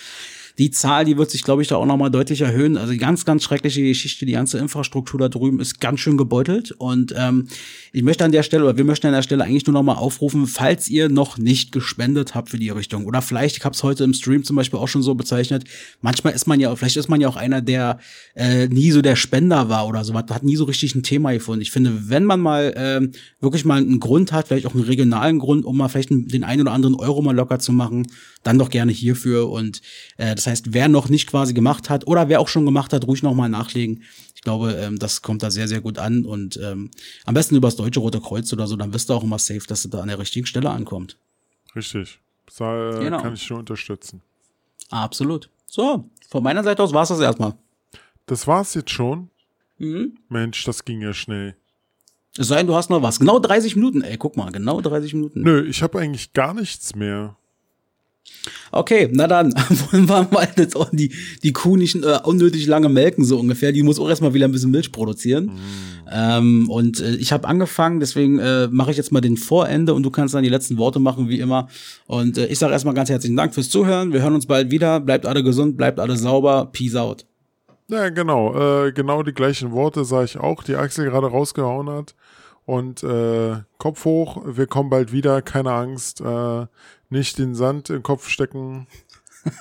die 0.59 0.71
Zahl, 0.71 1.05
die 1.05 1.19
wird 1.19 1.31
sich, 1.31 1.43
glaube 1.43 1.63
ich, 1.63 1.69
da 1.69 1.77
auch 1.77 1.87
nochmal 1.87 2.13
deutlich 2.13 2.41
erhöhen. 2.41 2.77
Also 2.77 2.97
ganz, 2.97 3.25
ganz 3.25 3.43
schreckliche 3.43 3.83
Geschichte, 3.83 4.25
die 4.25 4.33
ganze 4.33 4.59
Infrastruktur 4.59 5.19
da 5.19 5.29
drüben 5.29 5.59
ist 5.59 5.81
ganz 5.81 5.99
schön 5.99 6.17
gebeutelt. 6.17 6.71
Und 6.71 7.13
ähm, 7.17 7.49
ich 7.93 8.05
möchte 8.05 8.25
an 8.25 8.31
der 8.31 8.45
Stelle, 8.45 8.63
oder 8.63 8.77
wir 8.77 8.85
möchten 8.85 9.09
an 9.09 9.15
der 9.15 9.23
Stelle 9.23 9.43
eigentlich 9.43 9.67
nur 9.67 9.75
nochmal 9.75 9.97
aufrufen, 9.97 10.47
falls 10.47 10.89
ihr 10.89 11.09
noch 11.09 11.39
nicht 11.39 11.73
gespendet 11.73 12.37
habt 12.37 12.51
für 12.51 12.59
die 12.59 12.71
Richtung. 12.71 13.05
Oder 13.07 13.21
vielleicht, 13.21 13.57
ich 13.57 13.65
habe 13.65 13.75
es 13.75 13.83
heute 13.83 14.05
im 14.05 14.15
Stream 14.15 14.45
zum 14.45 14.55
Beispiel 14.55 14.79
auch 14.79 14.87
schon 14.87 15.03
so 15.03 15.17
bezeichnet, 15.17 15.65
manchmal 16.01 16.35
ist 16.35 16.47
man 16.47 16.61
ja, 16.61 16.75
vielleicht 16.77 16.97
ist 16.97 17.09
man 17.09 17.21
ja 17.21 17.29
auch 17.29 17.37
einer, 17.37 17.61
der 17.61 17.99
äh, 18.37 18.69
nie 18.69 18.93
so 18.93 19.03
der 19.03 19.17
Spender 19.17 19.69
war 19.69 19.89
oder 19.89 20.05
so, 20.05 20.15
hat 20.15 20.45
nie 20.45 20.57
so 20.57 20.65
richtig 20.65 20.95
ein 20.95 21.03
Thema 21.03 21.33
gefunden. 21.33 21.63
Ich 21.63 21.73
finde, 21.73 22.09
wenn 22.09 22.25
man 22.25 22.39
mal 22.39 22.73
ähm, 22.77 23.11
wirklich 23.41 23.65
mal 23.65 23.81
einen 23.81 23.99
Grund 23.99 24.31
hat, 24.31 24.49
vielleicht 24.49 24.67
auch 24.67 24.75
einen 24.75 24.85
regionalen 24.85 25.41
Grund, 25.41 25.65
um 25.65 25.77
mal 25.77 25.89
vielleicht 25.89 26.11
den 26.11 26.45
einen 26.45 26.63
oder 26.63 26.73
anderen 26.73 26.95
Euro 26.95 27.23
mal 27.23 27.35
locker 27.35 27.59
zu 27.59 27.73
machen, 27.73 28.07
dann 28.45 28.59
doch 28.59 28.71
gerne 28.71 28.93
hierfür. 28.93 29.51
Und 29.51 29.81
äh, 30.17 30.35
das 30.35 30.44
heißt, 30.47 30.73
wer 30.73 30.89
noch 30.89 31.09
nicht 31.09 31.29
quasi 31.29 31.55
gemacht 31.55 31.91
hat 31.91 32.07
oder 32.07 32.29
wer 32.29 32.41
auch 32.41 32.49
schon 32.49 32.65
gemacht 32.65 32.93
hat, 32.93 33.07
ruhig 33.07 33.23
nochmal 33.23 33.49
nachlegen. 33.49 34.03
Ich 34.35 34.43
glaube, 34.43 34.73
ähm, 34.73 34.99
das 34.99 35.23
kommt 35.23 35.43
da 35.43 35.51
sehr, 35.51 35.69
sehr 35.69 35.81
gut 35.81 35.99
an. 35.99 36.25
Und 36.25 36.59
ähm, 36.63 36.91
am 37.25 37.35
besten 37.35 37.57
übers 37.57 37.77
Deutsche 37.77 38.01
Rote 38.01 38.21
Kreuz 38.21 38.53
oder 38.53 38.67
so, 38.67 38.77
dann 38.77 38.93
wisst 38.93 39.11
ihr 39.11 39.15
auch 39.15 39.23
immer 39.25 39.39
safe, 39.39 39.67
dass 39.67 39.85
es 39.85 39.91
da 39.91 40.01
an 40.01 40.09
der 40.09 40.19
richtigen 40.19 40.47
Stelle 40.47 40.71
ankommt. 40.71 41.17
Richtig. 41.75 42.21
Das 42.47 42.61
äh, 42.61 43.01
Genau. 43.05 43.23
kann 43.23 43.35
ich 43.35 43.43
schon 43.43 43.59
unterstützen. 43.61 44.21
Absolut. 44.91 45.49
So, 45.67 46.09
von 46.29 46.43
meiner 46.43 46.63
Seite 46.63 46.83
aus 46.83 46.93
war's 46.93 47.09
das 47.09 47.21
erstmal. 47.21 47.55
Das 48.27 48.47
war's 48.47 48.75
jetzt 48.75 48.91
schon. 48.91 49.31
Mhm. 49.79 50.19
Mensch, 50.29 50.65
das 50.65 50.85
ging 50.85 51.01
ja 51.01 51.13
schnell. 51.15 51.57
Es 52.37 52.49
sei 52.49 52.57
denn, 52.59 52.67
du 52.67 52.75
hast 52.75 52.91
noch 52.91 53.03
was. 53.03 53.19
Genau 53.21 53.39
30 53.39 53.77
Minuten, 53.77 54.03
ey, 54.03 54.17
guck 54.19 54.37
mal, 54.37 54.51
genau 54.51 54.81
30 54.81 55.15
Minuten. 55.15 55.43
Nö, 55.43 55.65
ich 55.67 55.83
habe 55.83 55.99
eigentlich 56.01 56.33
gar 56.33 56.53
nichts 56.55 56.95
mehr. 56.95 57.37
Okay, 58.73 59.09
na 59.13 59.27
dann 59.27 59.53
wollen 59.93 60.09
wir 60.09 60.29
mal 60.31 60.49
jetzt 60.57 60.77
auch 60.77 60.91
die, 60.93 61.13
die 61.43 61.53
Kuh 61.53 61.77
nicht 61.77 61.97
äh, 61.97 62.19
unnötig 62.25 62.67
lange 62.67 62.89
melken, 62.89 63.25
so 63.25 63.39
ungefähr. 63.39 63.73
Die 63.73 63.83
muss 63.83 63.99
auch 63.99 64.09
erstmal 64.09 64.35
wieder 64.35 64.47
ein 64.47 64.53
bisschen 64.53 64.71
Milch 64.71 64.93
produzieren. 64.93 65.53
Ähm, 66.11 66.69
und 66.69 67.01
äh, 67.01 67.15
ich 67.17 67.33
habe 67.33 67.49
angefangen, 67.49 68.01
deswegen 68.01 68.39
äh, 68.39 68.69
mache 68.69 68.91
ich 68.91 68.97
jetzt 68.97 69.13
mal 69.13 69.21
den 69.21 69.37
Vorende 69.37 69.95
und 69.95 70.03
du 70.03 70.11
kannst 70.11 70.35
dann 70.35 70.43
die 70.43 70.49
letzten 70.51 70.77
Worte 70.77 70.99
machen, 70.99 71.29
wie 71.29 71.41
immer. 71.41 71.69
Und 72.07 72.37
äh, 72.37 72.47
ich 72.47 72.59
sage 72.59 72.73
erstmal 72.73 72.95
ganz 72.95 73.09
herzlichen 73.11 73.37
Dank 73.37 73.55
fürs 73.55 73.71
Zuhören. 73.71 74.13
Wir 74.13 74.23
hören 74.23 74.35
uns 74.35 74.47
bald 74.47 74.71
wieder. 74.71 75.01
Bleibt 75.01 75.27
alle 75.27 75.43
gesund, 75.43 75.77
bleibt 75.77 76.01
alle 76.01 76.17
sauber. 76.17 76.69
Peace 76.73 76.97
out. 76.97 77.25
Ja, 77.89 78.09
genau. 78.09 78.87
Äh, 78.87 78.93
genau 78.93 79.23
die 79.23 79.33
gleichen 79.35 79.73
Worte 79.73 80.05
sah 80.05 80.25
ich 80.25 80.39
auch, 80.39 80.63
die 80.63 80.75
Axel 80.75 81.05
gerade 81.11 81.27
rausgehauen 81.27 81.91
hat. 81.91 82.15
Und 82.67 83.03
äh, 83.03 83.57
Kopf 83.79 84.05
hoch, 84.05 84.43
wir 84.47 84.67
kommen 84.67 84.89
bald 84.91 85.13
wieder, 85.13 85.43
keine 85.43 85.73
Angst. 85.73 86.21
Äh, 86.21 86.67
nicht 87.11 87.39
den 87.39 87.55
Sand 87.55 87.91
im 87.91 88.03
Kopf 88.03 88.29
stecken. 88.29 88.87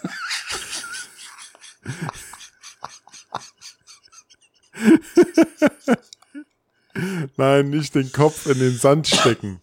Nein, 7.37 7.69
nicht 7.69 7.95
den 7.95 8.11
Kopf 8.11 8.45
in 8.45 8.59
den 8.59 8.75
Sand 8.77 9.07
stecken. 9.07 9.59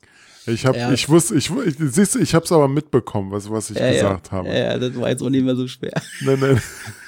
Ich 0.46 0.66
hab, 0.66 0.74
Ja. 0.74 0.90
ich 0.92 1.08
wusste, 1.08 1.36
ich, 1.36 1.50
ich 1.50 1.76
siehst, 1.78 2.16
ich 2.16 2.34
hab's 2.34 2.50
aber 2.50 2.66
mitbekommen, 2.66 3.30
was, 3.30 3.48
was 3.50 3.70
ich 3.70 3.76
gesagt 3.76 4.28
ja, 4.28 4.32
habe. 4.32 4.48
Ja, 4.48 4.54
ja, 4.54 4.78
das 4.78 4.96
war 4.98 5.08
jetzt 5.10 5.22
auch 5.22 5.28
nicht 5.30 5.44
mehr 5.44 5.54
so 5.54 5.68
schwer. 5.68 5.92
Nein, 6.22 6.38
nein. 6.40 6.62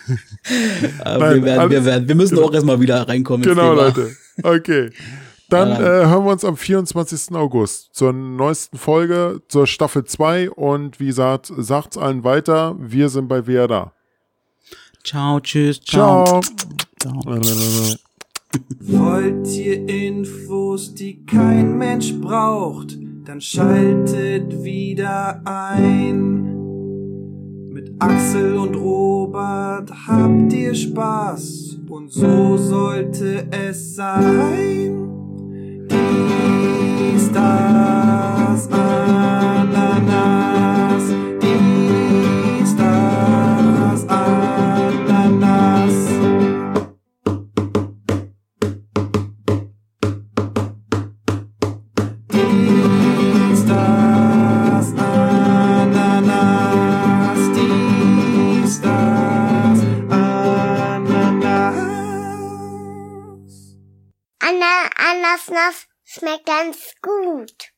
Aber 1.04 1.18
Nein, 1.18 1.36
wir, 1.36 1.44
werden, 1.44 1.70
wir, 1.70 1.78
alles- 1.78 1.84
werden, 1.84 2.08
wir 2.08 2.14
müssen 2.14 2.38
auch 2.38 2.52
erstmal 2.52 2.80
wieder 2.80 3.06
reinkommen. 3.08 3.42
Genau. 3.42 3.74
Leute. 3.74 4.14
Okay. 4.42 4.90
Dann 5.52 5.68
Ja, 5.68 5.80
äh, 5.80 6.06
hören 6.06 6.24
wir 6.24 6.32
uns 6.32 6.46
am 6.46 6.56
24. 6.56 7.36
August 7.36 7.90
zur 7.92 8.14
neuesten 8.14 8.78
Folge, 8.78 9.42
zur 9.48 9.66
Staffel 9.66 10.04
2. 10.04 10.50
Und 10.50 10.98
wie 10.98 11.06
gesagt, 11.06 11.52
sagt's 11.54 11.98
allen 11.98 12.24
weiter. 12.24 12.74
Wir 12.78 13.10
sind 13.10 13.28
bei 13.28 13.46
Wer 13.46 13.68
da. 13.68 13.92
Ciao, 15.04 15.40
tschüss, 15.40 15.78
ciao. 15.82 16.40
Ciao. 16.98 17.12
ciao. 17.20 17.98
Wollt 18.80 19.46
ihr 19.48 19.86
Infos, 19.88 20.94
die 20.94 21.22
kein 21.26 21.76
Mensch 21.76 22.14
braucht, 22.18 22.96
dann 23.26 23.42
schaltet 23.42 24.64
wieder 24.64 25.42
ein. 25.44 26.48
Mit 27.68 27.92
Axel 27.98 28.56
und 28.56 28.74
Robert 28.74 29.90
habt 30.06 30.50
ihr 30.54 30.74
Spaß 30.74 31.78
und 31.90 32.10
so 32.10 32.56
sollte 32.56 33.48
es 33.50 33.96
sein. 33.96 35.01
Dies, 37.32 38.68
das, 38.68 39.21